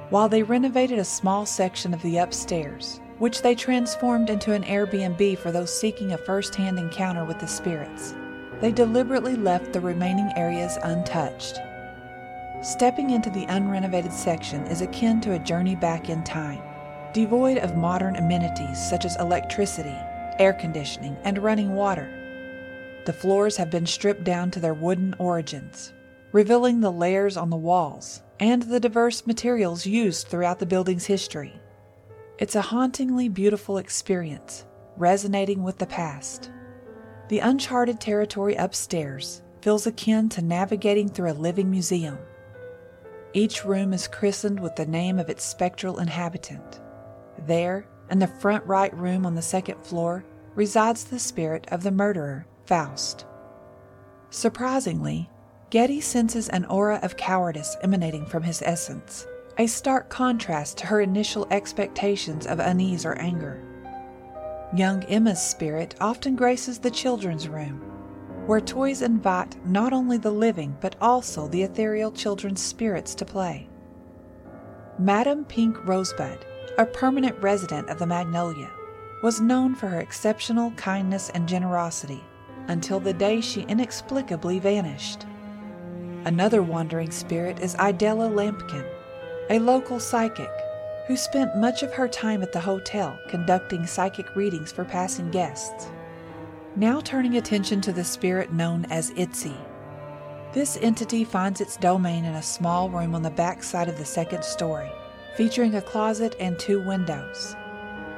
While 0.09 0.29
they 0.29 0.43
renovated 0.43 0.99
a 0.99 1.05
small 1.05 1.45
section 1.45 1.93
of 1.93 2.01
the 2.01 2.17
upstairs, 2.17 3.00
which 3.21 3.43
they 3.43 3.53
transformed 3.53 4.31
into 4.31 4.51
an 4.51 4.63
Airbnb 4.63 5.37
for 5.37 5.51
those 5.51 5.71
seeking 5.71 6.13
a 6.13 6.17
first 6.17 6.55
hand 6.55 6.79
encounter 6.79 7.23
with 7.23 7.39
the 7.39 7.45
spirits, 7.45 8.15
they 8.61 8.71
deliberately 8.71 9.35
left 9.35 9.71
the 9.71 9.79
remaining 9.79 10.31
areas 10.35 10.79
untouched. 10.81 11.59
Stepping 12.63 13.11
into 13.11 13.29
the 13.29 13.45
unrenovated 13.45 14.11
section 14.11 14.65
is 14.65 14.81
akin 14.81 15.21
to 15.21 15.33
a 15.33 15.39
journey 15.39 15.75
back 15.75 16.09
in 16.09 16.23
time, 16.23 16.63
devoid 17.13 17.59
of 17.59 17.77
modern 17.77 18.15
amenities 18.15 18.89
such 18.89 19.05
as 19.05 19.15
electricity, 19.17 19.95
air 20.39 20.53
conditioning, 20.53 21.15
and 21.23 21.37
running 21.37 21.75
water. 21.75 22.09
The 23.05 23.13
floors 23.13 23.55
have 23.55 23.69
been 23.69 23.85
stripped 23.85 24.23
down 24.23 24.49
to 24.49 24.59
their 24.59 24.73
wooden 24.73 25.13
origins, 25.19 25.93
revealing 26.31 26.79
the 26.79 26.91
layers 26.91 27.37
on 27.37 27.51
the 27.51 27.55
walls 27.55 28.23
and 28.39 28.63
the 28.63 28.79
diverse 28.79 29.27
materials 29.27 29.85
used 29.85 30.25
throughout 30.25 30.57
the 30.57 30.65
building's 30.65 31.05
history. 31.05 31.61
It's 32.41 32.55
a 32.55 32.61
hauntingly 32.61 33.29
beautiful 33.29 33.77
experience, 33.77 34.65
resonating 34.97 35.61
with 35.61 35.77
the 35.77 35.85
past. 35.85 36.49
The 37.29 37.37
uncharted 37.37 37.99
territory 37.99 38.55
upstairs 38.55 39.43
feels 39.61 39.85
akin 39.85 40.27
to 40.29 40.41
navigating 40.41 41.07
through 41.07 41.31
a 41.31 41.33
living 41.33 41.69
museum. 41.69 42.17
Each 43.33 43.63
room 43.63 43.93
is 43.93 44.07
christened 44.07 44.59
with 44.59 44.75
the 44.75 44.87
name 44.87 45.19
of 45.19 45.29
its 45.29 45.43
spectral 45.43 45.99
inhabitant. 45.99 46.81
There, 47.45 47.85
in 48.09 48.17
the 48.17 48.25
front 48.25 48.65
right 48.65 48.93
room 48.97 49.27
on 49.27 49.35
the 49.35 49.43
second 49.43 49.79
floor, 49.85 50.25
resides 50.55 51.03
the 51.03 51.19
spirit 51.19 51.67
of 51.71 51.83
the 51.83 51.91
murderer 51.91 52.47
Faust. 52.65 53.27
Surprisingly, 54.31 55.29
Getty 55.69 56.01
senses 56.01 56.49
an 56.49 56.65
aura 56.65 56.99
of 57.03 57.17
cowardice 57.17 57.77
emanating 57.83 58.25
from 58.25 58.41
his 58.41 58.63
essence, 58.63 59.27
a 59.57 59.67
stark 59.67 60.09
contrast 60.09 60.77
to 60.77 60.87
her 60.87 61.01
initial 61.01 61.47
expectations 61.51 62.47
of 62.47 62.59
unease 62.59 63.05
or 63.05 63.13
anger. 63.19 63.61
Young 64.75 65.03
Emma's 65.03 65.41
spirit 65.41 65.95
often 65.99 66.35
graces 66.35 66.79
the 66.79 66.91
children's 66.91 67.47
room, 67.49 67.79
where 68.45 68.61
toys 68.61 69.01
invite 69.01 69.55
not 69.65 69.93
only 69.93 70.17
the 70.17 70.31
living 70.31 70.75
but 70.79 70.95
also 71.01 71.47
the 71.47 71.63
ethereal 71.63 72.11
children's 72.11 72.61
spirits 72.61 73.13
to 73.15 73.25
play. 73.25 73.67
Madame 74.97 75.43
Pink 75.45 75.85
Rosebud, 75.85 76.45
a 76.77 76.85
permanent 76.85 77.37
resident 77.41 77.89
of 77.89 77.99
the 77.99 78.05
Magnolia, 78.05 78.69
was 79.23 79.41
known 79.41 79.75
for 79.75 79.87
her 79.87 79.99
exceptional 79.99 80.71
kindness 80.71 81.29
and 81.31 81.47
generosity 81.47 82.23
until 82.67 82.99
the 82.99 83.13
day 83.13 83.41
she 83.41 83.61
inexplicably 83.63 84.59
vanished. 84.59 85.25
Another 86.25 86.63
wandering 86.63 87.11
spirit 87.11 87.59
is 87.59 87.75
Idella 87.75 88.29
Lampkin, 88.29 88.85
a 89.51 89.59
local 89.59 89.99
psychic 89.99 90.49
who 91.07 91.17
spent 91.17 91.57
much 91.57 91.83
of 91.83 91.91
her 91.91 92.07
time 92.07 92.41
at 92.41 92.53
the 92.53 92.59
hotel 92.59 93.19
conducting 93.27 93.85
psychic 93.85 94.33
readings 94.33 94.71
for 94.71 94.85
passing 94.85 95.29
guests. 95.29 95.89
Now 96.77 97.01
turning 97.01 97.35
attention 97.35 97.81
to 97.81 97.91
the 97.91 98.05
spirit 98.05 98.53
known 98.53 98.85
as 98.89 99.11
Itzy. 99.17 99.57
This 100.53 100.77
entity 100.81 101.25
finds 101.25 101.59
its 101.59 101.75
domain 101.75 102.23
in 102.23 102.35
a 102.35 102.41
small 102.41 102.89
room 102.89 103.13
on 103.13 103.23
the 103.23 103.29
back 103.29 103.61
side 103.61 103.89
of 103.89 103.97
the 103.97 104.05
second 104.05 104.45
story, 104.45 104.89
featuring 105.35 105.75
a 105.75 105.81
closet 105.81 106.33
and 106.39 106.57
two 106.57 106.81
windows. 106.87 107.57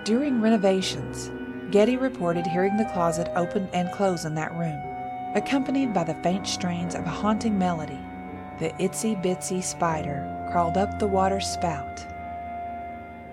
During 0.03 0.39
renovations, 0.39 1.31
Getty 1.71 1.97
reported 1.97 2.45
hearing 2.45 2.77
the 2.77 2.89
closet 2.93 3.27
open 3.35 3.67
and 3.73 3.91
close 3.91 4.25
in 4.25 4.35
that 4.35 4.53
room, 4.53 4.79
accompanied 5.33 5.95
by 5.95 6.03
the 6.03 6.13
faint 6.21 6.45
strains 6.45 6.93
of 6.93 7.07
a 7.07 7.09
haunting 7.09 7.57
melody. 7.57 7.99
The 8.59 8.69
itsy 8.79 9.19
bitsy 9.23 9.63
spider 9.63 10.32
crawled 10.53 10.77
up 10.77 10.99
the 10.99 11.07
water 11.07 11.39
spout. 11.39 12.05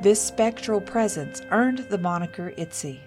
This 0.00 0.18
spectral 0.18 0.80
presence 0.80 1.42
earned 1.50 1.80
the 1.90 1.98
moniker 1.98 2.54
Itzy. 2.56 2.98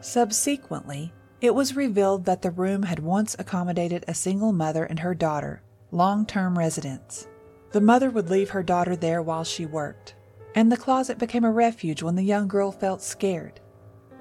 Subsequently, 0.00 1.12
it 1.42 1.54
was 1.54 1.76
revealed 1.76 2.24
that 2.24 2.40
the 2.40 2.50
room 2.50 2.84
had 2.84 3.00
once 3.00 3.36
accommodated 3.38 4.06
a 4.08 4.14
single 4.14 4.54
mother 4.54 4.86
and 4.86 5.00
her 5.00 5.14
daughter, 5.14 5.60
long 5.90 6.24
term 6.24 6.58
residents. 6.58 7.28
The 7.72 7.82
mother 7.82 8.08
would 8.08 8.30
leave 8.30 8.48
her 8.48 8.62
daughter 8.62 8.96
there 8.96 9.20
while 9.20 9.44
she 9.44 9.66
worked, 9.66 10.14
and 10.54 10.72
the 10.72 10.78
closet 10.78 11.18
became 11.18 11.44
a 11.44 11.52
refuge 11.52 12.02
when 12.02 12.14
the 12.14 12.22
young 12.22 12.48
girl 12.48 12.72
felt 12.72 13.02
scared. 13.02 13.60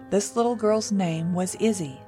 This 0.09 0.35
little 0.35 0.57
girl's 0.57 0.91
name 0.91 1.33
was 1.33 1.55
Izzy. 1.55 2.01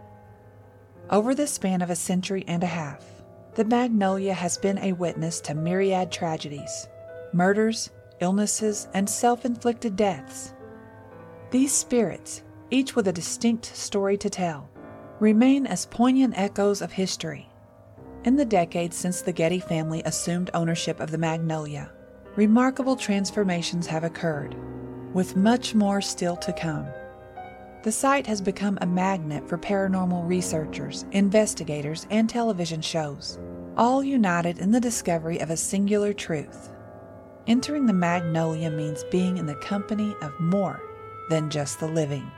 Over 1.10 1.34
the 1.34 1.48
span 1.48 1.82
of 1.82 1.90
a 1.90 1.96
century 1.96 2.44
and 2.50 2.64
a 2.64 2.68
half, 2.68 3.15
the 3.56 3.64
Magnolia 3.64 4.34
has 4.34 4.58
been 4.58 4.78
a 4.80 4.92
witness 4.92 5.40
to 5.40 5.56
myriad 5.56 6.12
tragedies, 6.12 6.90
murders, 7.32 7.90
illnesses, 8.20 8.90
and 8.94 9.10
self 9.10 9.46
inflicted 9.46 9.96
deaths. 9.96 10.54
These 11.52 11.74
spirits, 11.74 12.44
each 12.70 12.98
with 12.98 13.08
a 13.08 13.14
distinct 13.14 13.66
story 13.74 14.18
to 14.18 14.30
tell, 14.30 14.70
remain 15.22 15.66
as 15.66 15.86
poignant 15.86 16.38
echoes 16.38 16.82
of 16.82 16.92
history. 16.92 17.48
In 18.26 18.36
the 18.36 18.44
decades 18.44 18.98
since 18.98 19.22
the 19.22 19.32
Getty 19.32 19.62
family 19.62 20.02
assumed 20.04 20.50
ownership 20.54 21.00
of 21.00 21.12
the 21.12 21.18
Magnolia, 21.18 21.92
remarkable 22.36 22.98
transformations 22.98 23.88
have 23.88 24.04
occurred, 24.04 24.54
with 25.14 25.38
much 25.38 25.74
more 25.74 26.02
still 26.02 26.36
to 26.38 26.52
come. 26.52 26.88
The 27.86 27.92
site 27.92 28.26
has 28.26 28.42
become 28.42 28.80
a 28.82 28.88
magnet 28.88 29.48
for 29.48 29.60
paranormal 29.60 30.28
researchers, 30.28 31.06
investigators, 31.12 32.08
and 32.10 32.28
television 32.28 32.82
shows, 32.82 33.38
all 33.78 34.04
united 34.04 34.58
in 34.58 34.72
the 34.72 34.80
discovery 34.80 35.38
of 35.38 35.52
a 35.52 35.56
singular 35.56 36.12
truth. 36.12 36.72
Entering 37.46 37.86
the 37.86 37.94
Magnolia 37.94 38.72
means 38.72 39.04
being 39.12 39.38
in 39.38 39.46
the 39.46 39.54
company 39.54 40.16
of 40.24 40.40
more 40.40 40.82
than 41.30 41.52
just 41.52 41.80
the 41.80 41.88
living. 41.88 42.32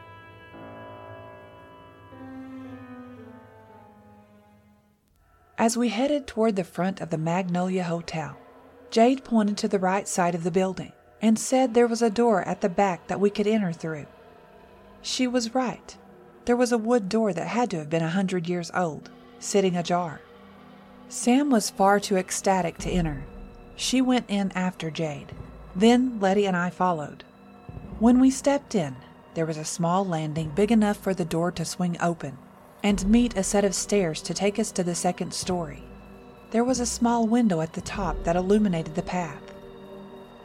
As 5.57 5.77
we 5.77 5.87
headed 5.87 6.27
toward 6.27 6.57
the 6.57 6.65
front 6.65 6.99
of 6.99 7.09
the 7.09 7.17
Magnolia 7.17 7.85
Hotel, 7.85 8.37
Jade 8.91 9.23
pointed 9.23 9.55
to 9.59 9.69
the 9.69 9.79
right 9.79 10.09
side 10.09 10.35
of 10.35 10.43
the 10.43 10.51
building 10.51 10.91
and 11.21 11.39
said 11.39 11.73
there 11.73 11.87
was 11.87 12.01
a 12.01 12.09
door 12.09 12.43
at 12.43 12.59
the 12.59 12.67
back 12.67 13.07
that 13.07 13.21
we 13.21 13.29
could 13.29 13.47
enter 13.47 13.71
through. 13.71 14.07
She 15.01 15.27
was 15.27 15.55
right. 15.55 15.97
There 16.45 16.55
was 16.55 16.71
a 16.71 16.77
wood 16.77 17.09
door 17.09 17.33
that 17.33 17.47
had 17.47 17.69
to 17.71 17.77
have 17.77 17.89
been 17.89 18.03
a 18.03 18.09
hundred 18.09 18.47
years 18.47 18.71
old, 18.73 19.09
sitting 19.39 19.75
ajar. 19.75 20.21
Sam 21.09 21.49
was 21.49 21.69
far 21.69 21.99
too 21.99 22.17
ecstatic 22.17 22.77
to 22.79 22.89
enter. 22.89 23.25
She 23.75 24.01
went 24.01 24.25
in 24.29 24.51
after 24.53 24.89
Jade. 24.89 25.33
Then 25.75 26.19
Letty 26.19 26.45
and 26.45 26.55
I 26.55 26.69
followed. 26.69 27.23
When 27.99 28.19
we 28.19 28.31
stepped 28.31 28.75
in, 28.75 28.95
there 29.33 29.45
was 29.45 29.57
a 29.57 29.65
small 29.65 30.05
landing 30.05 30.51
big 30.55 30.71
enough 30.71 30.97
for 30.97 31.13
the 31.13 31.25
door 31.25 31.51
to 31.51 31.65
swing 31.65 31.97
open 32.01 32.37
and 32.83 33.07
meet 33.07 33.37
a 33.37 33.43
set 33.43 33.65
of 33.65 33.75
stairs 33.75 34.21
to 34.21 34.33
take 34.33 34.57
us 34.57 34.71
to 34.71 34.83
the 34.83 34.95
second 34.95 35.33
story. 35.33 35.83
There 36.51 36.63
was 36.63 36.79
a 36.79 36.85
small 36.85 37.27
window 37.27 37.59
at 37.59 37.73
the 37.73 37.81
top 37.81 38.23
that 38.23 38.35
illuminated 38.35 38.95
the 38.95 39.01
path. 39.01 39.41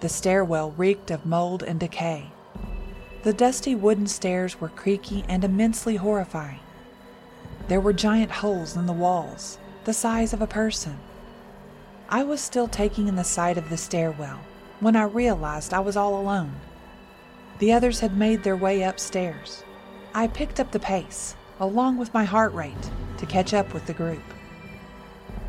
The 0.00 0.08
stairwell 0.08 0.72
reeked 0.72 1.10
of 1.12 1.24
mold 1.24 1.62
and 1.62 1.78
decay. 1.78 2.32
The 3.22 3.32
dusty 3.32 3.76
wooden 3.76 4.08
stairs 4.08 4.61
were 4.61 4.68
creaky 4.68 5.24
and 5.28 5.44
immensely 5.44 5.94
horrifying. 5.94 6.58
There 7.68 7.80
were 7.80 7.92
giant 7.92 8.32
holes 8.32 8.76
in 8.76 8.87
the 8.87 8.92
walls, 8.92 9.58
the 9.85 9.92
size 9.92 10.32
of 10.32 10.42
a 10.42 10.46
person. 10.48 10.98
I 12.08 12.24
was 12.24 12.40
still 12.40 12.66
taking 12.66 13.06
in 13.06 13.14
the 13.14 13.22
sight 13.22 13.56
of 13.56 13.70
the 13.70 13.76
stairwell 13.76 14.40
when 14.80 14.96
I 14.96 15.04
realized 15.04 15.72
I 15.72 15.78
was 15.78 15.96
all 15.96 16.20
alone. 16.20 16.54
The 17.61 17.72
others 17.72 18.00
had 18.00 18.16
made 18.16 18.42
their 18.42 18.56
way 18.56 18.82
upstairs. 18.82 19.62
I 20.12 20.26
picked 20.26 20.58
up 20.58 20.72
the 20.72 20.80
pace, 20.80 21.37
along 21.61 21.98
with 21.98 22.12
my 22.12 22.24
heart 22.24 22.52
rate, 22.54 22.90
to 23.18 23.26
catch 23.26 23.54
up 23.54 23.72
with 23.72 23.87
the 23.87 23.92
group. 23.92 24.24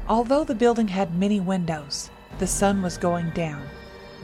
Although 0.07 0.43
the 0.43 0.53
building 0.53 0.89
had 0.89 1.17
many 1.17 1.39
windows, 1.39 2.11
the 2.37 2.45
sun 2.45 2.83
was 2.83 2.99
going 2.99 3.31
down, 3.31 3.65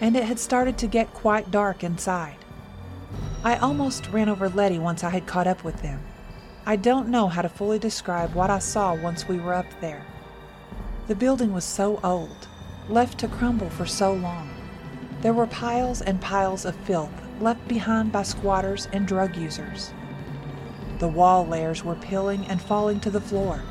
and 0.02 0.16
it 0.16 0.26
had 0.26 0.38
started 0.38 0.78
to 0.78 0.88
get 0.88 1.14
quite 1.16 1.50
dark 1.50 1.84
inside. 1.84 2.36
I 3.42 3.56
almost 3.56 4.10
ran 4.10 4.28
over 4.28 4.50
Letty 4.50 4.80
once 4.80 5.02
I 5.02 5.12
had 5.12 5.26
caught 5.26 5.48
up 5.48 5.64
with 5.64 5.82
them. 5.82 6.02
I 6.66 6.76
don't 6.76 7.08
know 7.08 7.30
how 7.30 7.42
to 7.42 7.48
fully 7.48 7.80
describe 7.80 8.34
what 8.34 8.50
I 8.50 8.60
saw 8.60 8.94
once 8.94 9.30
we 9.30 9.40
were 9.40 9.54
up 9.54 9.66
there. 9.80 10.06
The 11.08 11.16
building 11.16 11.54
was 11.54 11.64
so 11.64 12.02
old, 12.04 12.50
left 12.90 13.18
to 13.20 13.30
crumble 13.30 13.70
for 13.70 13.86
so 13.86 14.12
long. 14.12 14.50
There 15.22 15.34
were 15.34 15.48
piles 15.48 16.02
and 16.02 16.20
piles 16.20 16.66
of 16.66 16.76
filth 16.76 17.14
left 17.40 17.66
behind 17.66 18.12
by 18.12 18.24
squatters 18.24 18.90
and 18.92 19.08
drug 19.08 19.38
users. 19.38 19.94
The 21.00 21.08
wall 21.08 21.48
layers 21.48 21.82
were 21.82 21.96
peeling 21.96 22.46
and 22.48 22.62
falling 22.62 23.00
to 23.00 23.10
the 23.10 23.22
floor, 23.22 23.62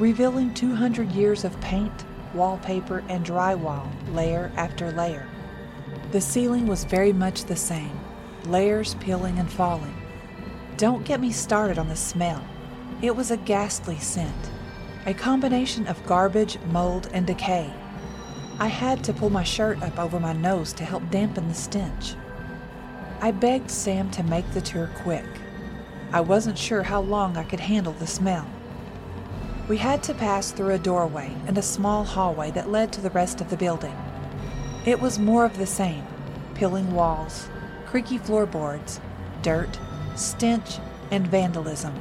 revealing 0.00 0.52
200 0.52 1.12
years 1.12 1.44
of 1.44 1.60
paint, 1.60 2.04
wallpaper, 2.34 3.04
and 3.08 3.24
drywall, 3.24 3.88
layer 4.12 4.50
after 4.56 4.90
layer. 4.90 5.28
The 6.10 6.20
ceiling 6.20 6.66
was 6.66 6.82
very 6.82 7.12
much 7.12 7.44
the 7.44 7.56
same, 7.56 8.00
layers 8.48 8.94
peeling 8.96 9.38
and 9.38 9.50
falling. 9.50 9.94
Don't 10.76 11.04
get 11.04 11.20
me 11.20 11.30
started 11.30 11.78
on 11.78 11.88
the 11.88 11.96
smell. 11.96 12.42
It 13.02 13.14
was 13.14 13.30
a 13.30 13.36
ghastly 13.36 13.98
scent, 13.98 14.50
a 15.06 15.14
combination 15.14 15.86
of 15.86 16.04
garbage, 16.06 16.58
mold, 16.70 17.08
and 17.12 17.26
decay. 17.26 17.72
I 18.58 18.68
had 18.68 19.04
to 19.04 19.12
pull 19.12 19.30
my 19.30 19.42
shirt 19.42 19.82
up 19.82 19.98
over 19.98 20.18
my 20.18 20.32
nose 20.32 20.72
to 20.74 20.84
help 20.84 21.10
dampen 21.10 21.48
the 21.48 21.54
stench. 21.54 22.14
I 23.20 23.30
begged 23.30 23.70
Sam 23.70 24.10
to 24.12 24.22
make 24.22 24.50
the 24.52 24.60
tour 24.60 24.90
quick. 25.02 25.26
I 26.12 26.20
wasn't 26.20 26.56
sure 26.56 26.82
how 26.82 27.00
long 27.00 27.36
I 27.36 27.44
could 27.44 27.60
handle 27.60 27.92
the 27.94 28.06
smell. 28.06 28.46
We 29.68 29.78
had 29.78 30.02
to 30.04 30.14
pass 30.14 30.52
through 30.52 30.74
a 30.74 30.78
doorway 30.78 31.34
and 31.46 31.58
a 31.58 31.62
small 31.62 32.04
hallway 32.04 32.50
that 32.52 32.70
led 32.70 32.92
to 32.92 33.00
the 33.00 33.10
rest 33.10 33.40
of 33.40 33.50
the 33.50 33.56
building. 33.56 33.96
It 34.84 35.00
was 35.00 35.18
more 35.18 35.44
of 35.44 35.58
the 35.58 35.66
same 35.66 36.04
peeling 36.54 36.94
walls, 36.94 37.48
creaky 37.86 38.18
floorboards, 38.18 39.00
dirt, 39.42 39.78
stench, 40.14 40.78
and 41.10 41.26
vandalism. 41.26 41.94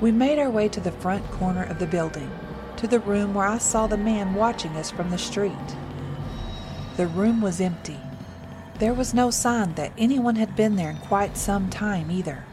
We 0.00 0.12
made 0.12 0.38
our 0.38 0.50
way 0.50 0.68
to 0.68 0.80
the 0.80 0.92
front 0.92 1.28
corner 1.30 1.64
of 1.64 1.78
the 1.78 1.86
building, 1.86 2.30
to 2.76 2.86
the 2.86 3.00
room 3.00 3.34
where 3.34 3.46
I 3.46 3.58
saw 3.58 3.86
the 3.86 3.96
man 3.96 4.34
watching 4.34 4.76
us 4.76 4.90
from 4.90 5.10
the 5.10 5.18
street. 5.18 5.52
The 6.96 7.06
room 7.06 7.40
was 7.40 7.60
empty. 7.60 7.98
There 8.78 8.94
was 8.94 9.14
no 9.14 9.30
sign 9.30 9.74
that 9.74 9.92
anyone 9.98 10.36
had 10.36 10.56
been 10.56 10.76
there 10.76 10.90
in 10.90 10.96
quite 10.98 11.36
some 11.36 11.70
time 11.70 12.10
either. 12.10 12.44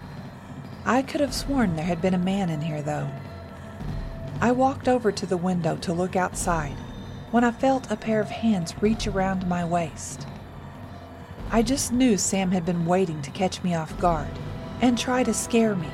I 0.85 1.01
could 1.03 1.21
have 1.21 1.33
sworn 1.33 1.75
there 1.75 1.85
had 1.85 2.01
been 2.01 2.13
a 2.13 2.19
man 2.19 2.49
in 2.49 2.61
here, 2.61 2.81
though. 2.81 3.09
I 4.39 4.51
walked 4.51 4.87
over 4.87 5.11
to 5.11 5.25
the 5.27 5.37
window 5.37 5.75
to 5.77 5.93
look 5.93 6.15
outside 6.15 6.75
when 7.29 7.43
I 7.43 7.51
felt 7.51 7.91
a 7.91 7.95
pair 7.95 8.19
of 8.19 8.29
hands 8.29 8.81
reach 8.81 9.07
around 9.07 9.47
my 9.47 9.63
waist. 9.63 10.25
I 11.53 11.61
just 11.61 11.91
knew 11.91 12.17
Sam 12.17 12.51
had 12.51 12.65
been 12.65 12.85
waiting 12.85 13.21
to 13.23 13.31
catch 13.31 13.61
me 13.61 13.75
off 13.75 13.99
guard 13.99 14.29
and 14.79 14.97
try 14.97 15.21
to 15.21 15.33
scare 15.33 15.75
me. 15.75 15.89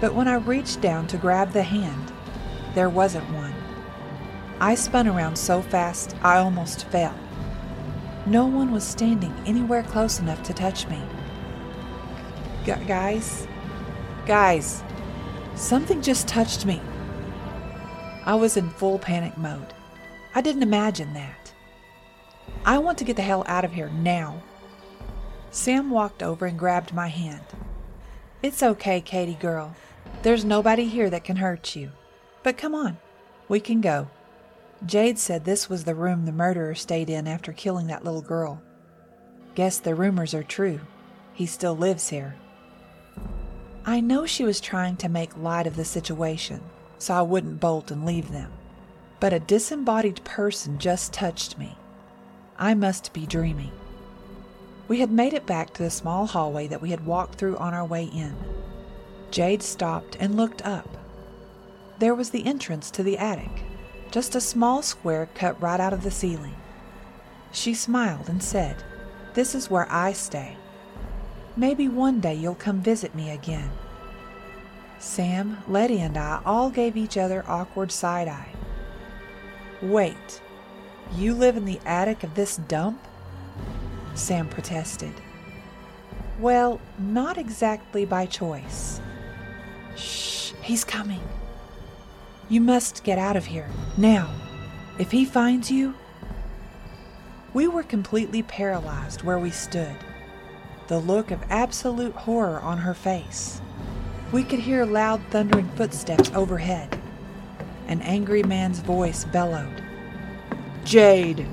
But 0.00 0.12
when 0.12 0.26
I 0.26 0.34
reached 0.34 0.80
down 0.80 1.06
to 1.06 1.16
grab 1.16 1.52
the 1.52 1.62
hand, 1.62 2.12
there 2.74 2.90
wasn't 2.90 3.32
one. 3.32 3.54
I 4.58 4.74
spun 4.74 5.06
around 5.06 5.36
so 5.36 5.62
fast 5.62 6.16
I 6.20 6.38
almost 6.38 6.86
fell. 6.86 7.14
No 8.26 8.46
one 8.46 8.72
was 8.72 8.82
standing 8.82 9.32
anywhere 9.46 9.84
close 9.84 10.18
enough 10.18 10.42
to 10.42 10.52
touch 10.52 10.88
me. 10.88 11.00
Gu 12.64 12.74
guys, 12.86 13.46
guys, 14.26 14.82
something 15.54 16.02
just 16.02 16.26
touched 16.26 16.66
me. 16.66 16.80
I 18.24 18.34
was 18.34 18.56
in 18.56 18.68
full 18.70 18.98
panic 18.98 19.38
mode. 19.38 19.74
I 20.34 20.40
didn't 20.40 20.64
imagine 20.64 21.14
that. 21.14 21.52
I 22.64 22.78
want 22.78 22.98
to 22.98 23.04
get 23.04 23.14
the 23.14 23.22
hell 23.22 23.44
out 23.46 23.64
of 23.64 23.72
here 23.72 23.90
now. 23.90 24.42
Sam 25.52 25.90
walked 25.90 26.22
over 26.22 26.46
and 26.46 26.58
grabbed 26.58 26.94
my 26.94 27.08
hand. 27.08 27.44
It's 28.42 28.62
okay, 28.62 29.02
Katie 29.02 29.34
girl. 29.34 29.76
There's 30.22 30.46
nobody 30.46 30.86
here 30.86 31.10
that 31.10 31.24
can 31.24 31.36
hurt 31.36 31.76
you. 31.76 31.92
But 32.42 32.56
come 32.56 32.74
on, 32.74 32.96
we 33.48 33.60
can 33.60 33.82
go. 33.82 34.08
Jade 34.86 35.18
said 35.18 35.44
this 35.44 35.68
was 35.68 35.84
the 35.84 35.94
room 35.94 36.24
the 36.24 36.32
murderer 36.32 36.74
stayed 36.74 37.10
in 37.10 37.28
after 37.28 37.52
killing 37.52 37.86
that 37.88 38.02
little 38.02 38.22
girl. 38.22 38.62
Guess 39.54 39.80
the 39.80 39.94
rumors 39.94 40.32
are 40.32 40.42
true. 40.42 40.80
He 41.34 41.44
still 41.44 41.76
lives 41.76 42.08
here. 42.08 42.34
I 43.84 44.00
know 44.00 44.24
she 44.24 44.44
was 44.44 44.58
trying 44.60 44.96
to 44.96 45.08
make 45.10 45.36
light 45.36 45.66
of 45.66 45.76
the 45.76 45.84
situation, 45.84 46.62
so 46.96 47.12
I 47.12 47.22
wouldn't 47.22 47.60
bolt 47.60 47.90
and 47.90 48.06
leave 48.06 48.32
them. 48.32 48.50
But 49.20 49.34
a 49.34 49.38
disembodied 49.38 50.24
person 50.24 50.78
just 50.78 51.12
touched 51.12 51.58
me. 51.58 51.76
I 52.58 52.72
must 52.72 53.12
be 53.12 53.26
dreaming. 53.26 53.72
We 54.92 55.00
had 55.00 55.10
made 55.10 55.32
it 55.32 55.46
back 55.46 55.72
to 55.72 55.82
the 55.82 55.88
small 55.88 56.26
hallway 56.26 56.66
that 56.66 56.82
we 56.82 56.90
had 56.90 57.06
walked 57.06 57.36
through 57.36 57.56
on 57.56 57.72
our 57.72 57.86
way 57.86 58.04
in. 58.04 58.36
Jade 59.30 59.62
stopped 59.62 60.18
and 60.20 60.36
looked 60.36 60.60
up. 60.66 60.98
There 61.98 62.14
was 62.14 62.28
the 62.28 62.44
entrance 62.44 62.90
to 62.90 63.02
the 63.02 63.16
attic, 63.16 63.62
just 64.10 64.34
a 64.34 64.40
small 64.42 64.82
square 64.82 65.30
cut 65.34 65.58
right 65.62 65.80
out 65.80 65.94
of 65.94 66.02
the 66.02 66.10
ceiling. 66.10 66.56
She 67.52 67.72
smiled 67.72 68.28
and 68.28 68.42
said, 68.42 68.84
This 69.32 69.54
is 69.54 69.70
where 69.70 69.90
I 69.90 70.12
stay. 70.12 70.58
Maybe 71.56 71.88
one 71.88 72.20
day 72.20 72.34
you'll 72.34 72.54
come 72.54 72.82
visit 72.82 73.14
me 73.14 73.30
again. 73.30 73.70
Sam, 74.98 75.62
Letty, 75.66 76.00
and 76.00 76.18
I 76.18 76.42
all 76.44 76.68
gave 76.68 76.98
each 76.98 77.16
other 77.16 77.44
awkward 77.48 77.90
side 77.90 78.28
eye. 78.28 78.52
Wait, 79.80 80.42
you 81.14 81.32
live 81.32 81.56
in 81.56 81.64
the 81.64 81.80
attic 81.86 82.22
of 82.22 82.34
this 82.34 82.58
dump? 82.58 83.08
Sam 84.14 84.48
protested. 84.48 85.12
Well, 86.38 86.80
not 86.98 87.38
exactly 87.38 88.04
by 88.04 88.26
choice. 88.26 89.00
Shh, 89.96 90.52
he's 90.62 90.84
coming. 90.84 91.20
You 92.48 92.60
must 92.60 93.04
get 93.04 93.18
out 93.18 93.36
of 93.36 93.46
here, 93.46 93.68
now. 93.96 94.30
If 94.98 95.10
he 95.10 95.24
finds 95.24 95.70
you. 95.70 95.94
We 97.54 97.68
were 97.68 97.82
completely 97.82 98.42
paralyzed 98.42 99.22
where 99.22 99.38
we 99.38 99.50
stood, 99.50 99.96
the 100.88 100.98
look 100.98 101.30
of 101.30 101.44
absolute 101.50 102.14
horror 102.14 102.60
on 102.60 102.78
her 102.78 102.94
face. 102.94 103.60
We 104.32 104.42
could 104.42 104.60
hear 104.60 104.86
loud, 104.86 105.20
thundering 105.30 105.68
footsteps 105.70 106.30
overhead. 106.34 106.98
An 107.88 108.00
angry 108.02 108.42
man's 108.42 108.80
voice 108.80 109.24
bellowed 109.24 109.82
Jade! 110.84 111.46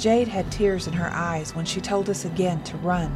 Jade 0.00 0.28
had 0.28 0.50
tears 0.50 0.86
in 0.86 0.94
her 0.94 1.10
eyes 1.12 1.54
when 1.54 1.66
she 1.66 1.78
told 1.78 2.08
us 2.08 2.24
again 2.24 2.64
to 2.64 2.78
run. 2.78 3.14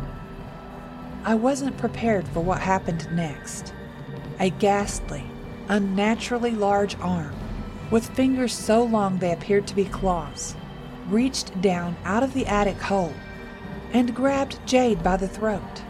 I 1.25 1.35
wasn't 1.35 1.79
prepared 1.79 2.29
for 2.29 2.41
what 2.41 2.61
happened 2.61 3.11
next. 3.11 3.73
A 4.39 4.51
ghastly, 4.51 5.25
unnaturally 5.69 6.51
large 6.51 6.95
arm, 7.01 7.35
with 7.91 8.15
fingers 8.15 8.53
so 8.53 8.85
long 8.85 9.17
they 9.17 9.33
appeared 9.33 9.67
to 9.69 9.75
be 9.75 9.87
claws, 9.87 10.57
reached 11.09 11.59
down 11.63 11.97
out 12.05 12.23
of 12.23 12.35
the 12.35 12.47
attic 12.47 12.79
hole 12.79 13.15
and 13.95 14.15
grabbed 14.15 14.59
Jade 14.67 15.03
by 15.03 15.17
the 15.17 15.29
throat. 15.29 15.83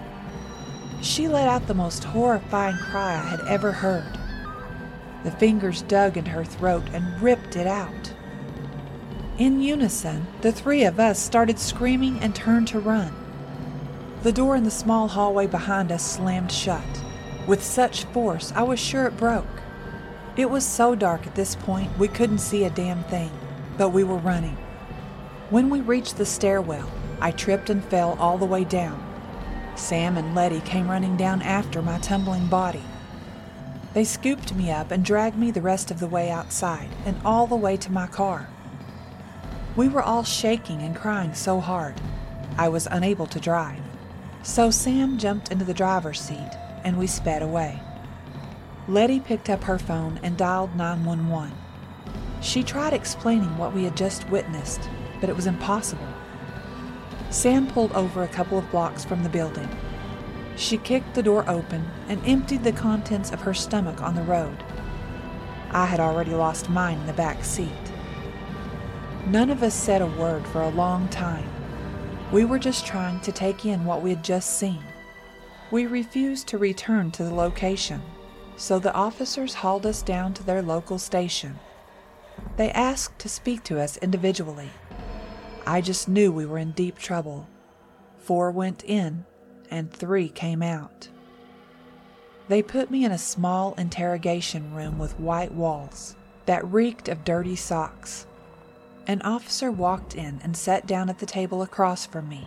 She 1.03 1.26
let 1.26 1.49
out 1.49 1.66
the 1.66 1.74
most 1.74 2.05
horrifying 2.05 2.76
cry 2.76 3.14
I 3.14 3.30
had 3.30 3.40
ever 3.49 3.72
heard. 3.72 4.16
The 5.24 5.32
fingers 5.32 5.82
dug 5.82 6.16
into 6.16 6.30
her 6.30 6.45
throat 6.45 6.84
and 6.92 7.20
ripped 7.20 7.57
it 7.57 7.66
out. 7.66 8.14
In 9.37 9.61
unison, 9.61 10.28
the 10.43 10.53
three 10.53 10.85
of 10.85 11.01
us 11.01 11.18
started 11.18 11.59
screaming 11.59 12.20
and 12.20 12.32
turned 12.32 12.68
to 12.68 12.78
run. 12.78 13.12
The 14.22 14.30
door 14.30 14.55
in 14.55 14.62
the 14.62 14.70
small 14.70 15.09
hallway 15.09 15.49
behind 15.49 15.91
us 15.91 16.09
slammed 16.09 16.53
shut. 16.53 16.85
With 17.45 17.61
such 17.61 18.05
force, 18.05 18.53
I 18.55 18.62
was 18.62 18.78
sure 18.78 19.07
it 19.07 19.16
broke. 19.16 19.62
It 20.37 20.51
was 20.51 20.64
so 20.64 20.95
dark 20.95 21.26
at 21.26 21.35
this 21.35 21.57
point 21.57 21.99
we 21.99 22.07
couldn't 22.07 22.39
see 22.39 22.62
a 22.62 22.70
damn 22.70 23.03
thing, 23.05 23.32
but 23.76 23.89
we 23.89 24.05
were 24.05 24.18
running. 24.18 24.57
When 25.51 25.68
we 25.68 25.80
reached 25.80 26.16
the 26.16 26.26
stairwell, 26.26 26.89
I 27.20 27.32
tripped 27.32 27.70
and 27.70 27.85
fell 27.85 28.16
all 28.20 28.39
the 28.39 28.47
way 28.47 28.62
down. 28.62 29.03
Sam 29.74 30.16
and 30.16 30.37
Letty 30.37 30.61
came 30.61 30.89
running 30.89 31.16
down 31.16 31.43
after 31.43 31.82
my 31.82 31.99
tumbling 31.99 32.47
body. 32.47 32.85
They 33.95 34.05
scooped 34.05 34.55
me 34.55 34.70
up 34.70 34.93
and 34.93 35.05
dragged 35.05 35.37
me 35.37 35.51
the 35.51 35.61
rest 35.61 35.91
of 35.91 35.99
the 35.99 36.07
way 36.07 36.30
outside 36.30 36.91
and 37.05 37.16
all 37.24 37.49
the 37.49 37.57
way 37.57 37.76
to 37.78 37.91
my 37.91 38.07
car. 38.07 38.49
We 39.77 39.89
were 39.89 40.03
all 40.03 40.22
shaking 40.22 40.83
and 40.83 40.95
crying 40.95 41.35
so 41.35 41.59
hard, 41.59 42.01
I 42.57 42.68
was 42.68 42.87
unable 42.89 43.27
to 43.27 43.41
drive. 43.41 43.83
So 44.45 44.70
Sam 44.70 45.18
jumped 45.18 45.51
into 45.51 45.64
the 45.64 45.75
driver's 45.75 46.20
seat 46.20 46.51
and 46.85 46.97
we 46.97 47.09
sped 47.09 47.43
away. 47.43 47.81
Letty 48.87 49.18
picked 49.18 49.51
up 49.51 49.64
her 49.64 49.79
phone 49.79 50.20
and 50.22 50.37
dialed 50.37 50.77
911. 50.77 51.53
She 52.41 52.62
tried 52.62 52.93
explaining 52.93 53.59
what 53.59 53.75
we 53.75 53.83
had 53.83 53.97
just 53.97 54.29
witnessed, 54.29 54.89
but 55.20 55.29
it 55.29 55.35
was 55.35 55.47
impossible. 55.47 56.07
Sam 57.31 57.66
pulled 57.66 57.93
over 57.93 58.22
a 58.22 58.29
couple 58.29 58.59
of 58.59 58.70
blocks 58.70 59.05
from 59.05 59.25
the 59.25 59.29
building. 59.29 59.68
She 60.55 60.79
kicked 60.79 61.14
the 61.14 61.22
door 61.22 61.45
open 61.49 61.91
and 62.07 62.25
emptied 62.25 62.62
the 62.62 62.72
contents 62.72 63.33
of 63.33 63.41
her 63.41 63.55
stomach 63.55 64.01
on 64.03 64.14
the 64.14 64.22
road. 64.22 64.62
I 65.70 65.87
had 65.87 65.99
already 65.99 66.33
lost 66.33 66.70
mine 66.70 67.01
in 67.01 67.07
the 67.07 67.12
back 67.12 67.45
seat. 67.45 67.93
None 69.27 69.49
of 69.49 69.62
us 69.62 69.75
said 69.75 70.03
a 70.03 70.07
word 70.07 70.47
for 70.47 70.61
a 70.61 70.68
long 70.68 71.09
time. 71.09 71.49
We 72.31 72.45
were 72.45 72.59
just 72.59 72.85
trying 72.85 73.20
to 73.20 73.33
take 73.33 73.64
in 73.64 73.87
what 73.87 74.03
we 74.03 74.11
had 74.11 74.22
just 74.22 74.59
seen. 74.59 74.85
We 75.70 75.87
refused 75.87 76.47
to 76.49 76.59
return 76.59 77.11
to 77.12 77.25
the 77.25 77.35
location, 77.35 78.03
so 78.57 78.79
the 78.79 78.93
officers 78.93 79.55
hauled 79.55 79.87
us 79.87 80.03
down 80.03 80.35
to 80.35 80.43
their 80.43 80.61
local 80.61 80.99
station. 80.99 81.59
They 82.57 82.70
asked 82.72 83.18
to 83.20 83.29
speak 83.31 83.64
to 83.64 83.81
us 83.81 83.97
individually. 83.97 84.70
I 85.66 85.81
just 85.81 86.07
knew 86.07 86.31
we 86.31 86.45
were 86.45 86.59
in 86.59 86.72
deep 86.72 86.99
trouble. 86.99 87.49
Four 88.18 88.51
went 88.51 88.85
in, 88.85 89.25
and 89.70 89.91
three 89.91 90.29
came 90.29 90.62
out. 90.62 91.09
They 92.49 92.62
put 92.62 92.91
me 92.91 93.07
in 93.07 93.12
a 93.12 93.18
small 93.18 93.72
interrogation 93.79 94.75
room 94.75 94.99
with 94.99 95.18
white 95.18 95.53
walls 95.53 96.14
that 96.45 96.70
reeked 96.70 97.09
of 97.09 97.25
dirty 97.25 97.57
socks. 97.57 98.27
An 99.07 99.21
officer 99.21 99.71
walked 99.71 100.15
in 100.15 100.41
and 100.43 100.57
sat 100.57 100.87
down 100.87 101.11
at 101.11 101.19
the 101.19 101.27
table 101.27 101.61
across 101.61 102.07
from 102.07 102.27
me 102.29 102.47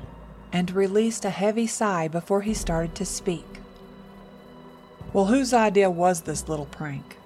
and 0.52 0.72
released 0.72 1.24
a 1.24 1.30
heavy 1.30 1.68
sigh 1.68 2.08
before 2.08 2.42
he 2.42 2.54
started 2.56 2.96
to 2.96 3.06
speak. 3.06 3.46
Well, 5.14 5.26
whose 5.26 5.54
idea 5.54 5.92
was 5.92 6.22
this 6.22 6.50
little 6.50 6.66
prank? 6.66 7.18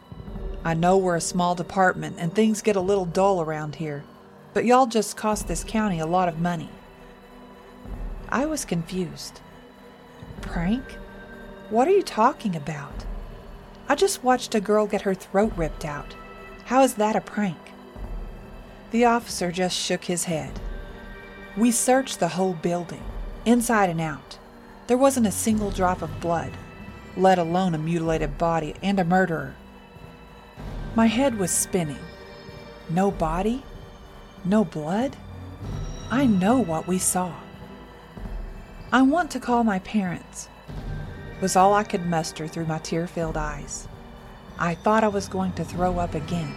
I 0.66 0.74
know 0.74 0.98
we're 0.98 1.16
a 1.16 1.22
small 1.22 1.56
department 1.56 2.18
and 2.20 2.34
things 2.34 2.62
get 2.62 2.76
a 2.76 2.82
little 2.82 3.06
dull 3.06 3.42
around 3.42 3.76
here, 3.76 4.04
but 4.54 4.66
y'all 4.66 4.86
just 4.86 5.16
cost 5.16 5.48
this 5.48 5.64
county 5.64 6.00
a 6.00 6.06
lot 6.06 6.28
of 6.28 6.40
money. 6.40 6.70
I 8.28 8.46
was 8.46 8.66
confused. 8.66 9.40
Prank? 10.42 10.84
What 11.70 11.88
are 11.88 11.92
you 11.92 12.04
talking 12.04 12.56
about? 12.56 13.06
I 13.88 13.96
just 13.96 14.26
watched 14.26 14.56
a 14.56 14.62
girl 14.62 14.88
get 14.88 15.02
her 15.02 15.16
throat 15.16 15.54
ripped 15.56 15.86
out. 15.86 16.16
How 16.66 16.84
is 16.84 16.96
that 16.96 17.16
a 17.16 17.22
prank? 17.22 17.71
The 18.92 19.06
officer 19.06 19.54
just 19.54 19.78
shook 19.78 20.04
his 20.04 20.26
head. 20.26 20.60
We 21.56 21.72
searched 21.72 22.20
the 22.20 22.28
whole 22.28 22.54
building, 22.54 23.04
inside 23.46 23.90
and 23.90 24.02
out. 24.02 24.38
There 24.88 24.98
wasn't 24.98 25.28
a 25.28 25.32
single 25.32 25.72
drop 25.72 26.02
of 26.02 26.20
blood, 26.20 26.52
let 27.16 27.40
alone 27.40 27.74
a 27.74 27.78
mutilated 27.78 28.38
body 28.38 28.76
and 28.84 29.00
a 29.00 29.06
murderer. 29.06 29.56
My 30.94 31.06
head 31.06 31.38
was 31.38 31.52
spinning. 31.52 32.00
No 32.90 33.12
body? 33.12 33.64
No 34.44 34.66
blood? 34.66 35.16
I 36.10 36.26
know 36.26 36.60
what 36.60 36.88
we 36.88 36.98
saw. 36.98 37.34
I 38.92 39.04
want 39.04 39.32
to 39.32 39.40
call 39.40 39.64
my 39.64 39.80
parents, 39.80 40.50
was 41.42 41.56
all 41.56 41.74
I 41.74 41.86
could 41.86 42.06
muster 42.06 42.46
through 42.46 42.66
my 42.66 42.80
tear 42.80 43.08
filled 43.08 43.38
eyes. 43.38 43.88
I 44.60 44.76
thought 44.76 45.06
I 45.06 45.08
was 45.08 45.30
going 45.30 45.54
to 45.54 45.64
throw 45.64 45.98
up 45.98 46.14
again. 46.14 46.54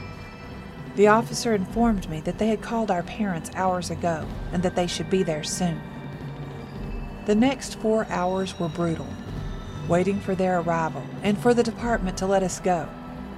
The 0.96 1.08
officer 1.08 1.54
informed 1.54 2.08
me 2.08 2.20
that 2.20 2.38
they 2.38 2.46
had 2.48 2.62
called 2.62 2.90
our 2.90 3.02
parents 3.02 3.50
hours 3.56 3.90
ago 3.90 4.26
and 4.52 4.62
that 4.62 4.76
they 4.76 4.86
should 4.86 5.10
be 5.10 5.24
there 5.24 5.42
soon. 5.42 5.80
The 7.26 7.34
next 7.34 7.80
four 7.80 8.06
hours 8.10 8.60
were 8.60 8.68
brutal, 8.68 9.08
waiting 9.88 10.20
for 10.20 10.36
their 10.36 10.60
arrival 10.60 11.02
and 11.22 11.36
for 11.36 11.52
the 11.52 11.64
department 11.64 12.16
to 12.18 12.26
let 12.26 12.44
us 12.44 12.60
go. 12.60 12.88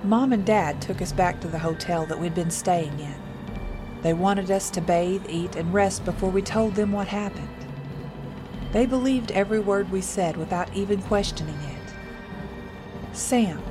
Mom 0.04 0.34
and 0.34 0.44
Dad 0.44 0.82
took 0.82 1.00
us 1.00 1.12
back 1.12 1.40
to 1.40 1.48
the 1.48 1.58
hotel 1.58 2.04
that 2.06 2.20
we'd 2.20 2.34
been 2.34 2.50
staying 2.50 2.98
in. 3.00 3.14
They 4.02 4.12
wanted 4.12 4.50
us 4.50 4.68
to 4.70 4.82
bathe, 4.82 5.24
eat, 5.28 5.56
and 5.56 5.72
rest 5.72 6.04
before 6.04 6.30
we 6.30 6.42
told 6.42 6.74
them 6.74 6.92
what 6.92 7.08
happened. 7.08 7.48
They 8.72 8.84
believed 8.84 9.32
every 9.32 9.60
word 9.60 9.90
we 9.90 10.02
said 10.02 10.36
without 10.36 10.74
even 10.74 11.00
questioning 11.02 11.54
it. 11.56 13.16
Sam, 13.16 13.62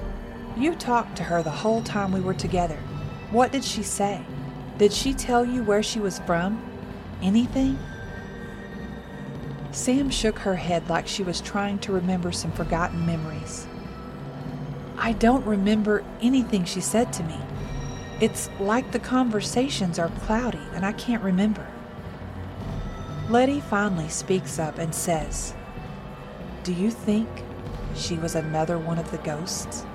you 0.57 0.73
talked 0.73 1.15
to 1.17 1.23
her 1.23 1.43
the 1.43 1.51
whole 1.51 1.83
time 1.83 2.11
we 2.11 2.21
were 2.21 2.33
together 2.33 2.79
what 3.31 3.51
did 3.51 3.63
she 3.63 3.83
say? 3.83 4.25
Did 4.77 4.93
she 4.93 5.13
tell 5.13 5.45
you 5.45 5.63
where 5.63 5.83
she 5.83 5.99
was 5.99 6.19
from? 6.19 6.63
Anything? 7.21 7.79
Sam 9.71 10.09
shook 10.09 10.39
her 10.39 10.55
head 10.55 10.89
like 10.89 11.07
she 11.07 11.23
was 11.23 11.41
trying 11.41 11.79
to 11.79 11.91
remember 11.91 12.31
some 12.31 12.51
forgotten 12.51 13.05
memories. 13.05 13.67
I 14.97 15.13
don't 15.13 15.45
remember 15.45 16.03
anything 16.21 16.65
she 16.65 16.81
said 16.81 17.11
to 17.13 17.23
me. 17.23 17.37
It's 18.21 18.49
like 18.59 18.91
the 18.91 18.99
conversations 18.99 19.99
are 19.99 20.09
cloudy 20.21 20.65
and 20.73 20.85
I 20.85 20.93
can't 20.93 21.21
remember. 21.21 21.67
Letty 23.29 23.59
finally 23.59 24.07
speaks 24.07 24.59
up 24.59 24.77
and 24.77 24.95
says, 24.95 25.53
Do 26.63 26.71
you 26.71 26.91
think 26.91 27.27
she 27.95 28.15
was 28.15 28.35
another 28.35 28.77
one 28.77 28.99
of 28.99 29.11
the 29.11 29.17
ghosts? 29.17 29.85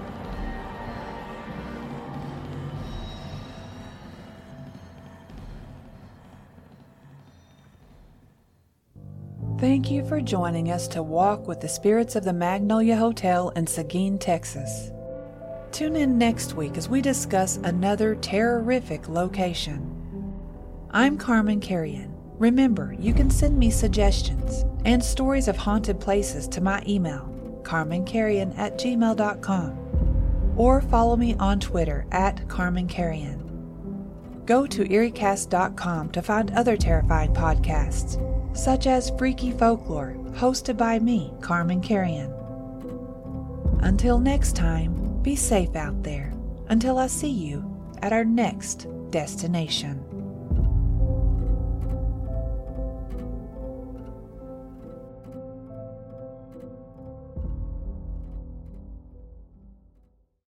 Thank 9.61 9.91
you 9.91 10.03
for 10.07 10.23
joining 10.23 10.71
us 10.71 10.89
to 10.89 11.03
walk 11.03 11.47
with 11.47 11.61
the 11.61 11.69
spirits 11.69 12.17
of 12.17 12.25
the 12.25 12.33
Magnolia 12.33 12.97
Hotel 12.97 13.51
in 13.51 13.67
Seguin, 13.67 14.19
Texas. 14.19 14.91
Tune 15.71 15.97
in 15.97 16.17
next 16.17 16.55
week 16.55 16.79
as 16.79 16.89
we 16.89 17.03
discuss 17.03 17.59
another 17.59 18.15
terrific 18.15 19.07
location. 19.07 20.39
I'm 20.93 21.19
Carman 21.19 21.61
Carrion. 21.61 22.11
Remember, 22.39 22.97
you 22.99 23.13
can 23.13 23.29
send 23.29 23.59
me 23.59 23.71
suggestions 23.71 24.65
and 24.87 25.05
stories 25.05 25.47
of 25.47 25.59
haunted 25.59 26.01
places 26.01 26.49
to 26.49 26.63
my 26.63 26.83
email, 26.89 27.29
carmencarrion 27.63 28.57
at 28.57 28.79
gmail.com, 28.79 30.55
or 30.57 30.81
follow 30.81 31.17
me 31.17 31.35
on 31.35 31.61
Twitter 31.61 32.07
at 32.13 32.49
carmancarrion. 32.49 34.47
Go 34.47 34.67
to 34.67 34.85
eeriecast.com 34.85 36.13
to 36.13 36.23
find 36.23 36.51
other 36.53 36.79
terrifying 36.79 37.35
podcasts 37.35 38.40
such 38.53 38.87
as 38.87 39.11
Freaky 39.19 39.53
Folklore, 39.53 40.17
hosted 40.33 40.77
by 40.77 40.99
me, 40.99 41.33
Carman 41.41 41.81
Carrion. 41.81 42.33
Until 43.81 44.19
next 44.19 44.57
time, 44.57 45.21
be 45.23 45.37
safe 45.37 45.75
out 45.77 46.03
there. 46.03 46.33
Until 46.69 46.99
I 46.99 47.07
see 47.07 47.31
you 47.31 47.65
at 48.03 48.13
our 48.13 48.25
next 48.25 48.87
destination. 49.11 50.20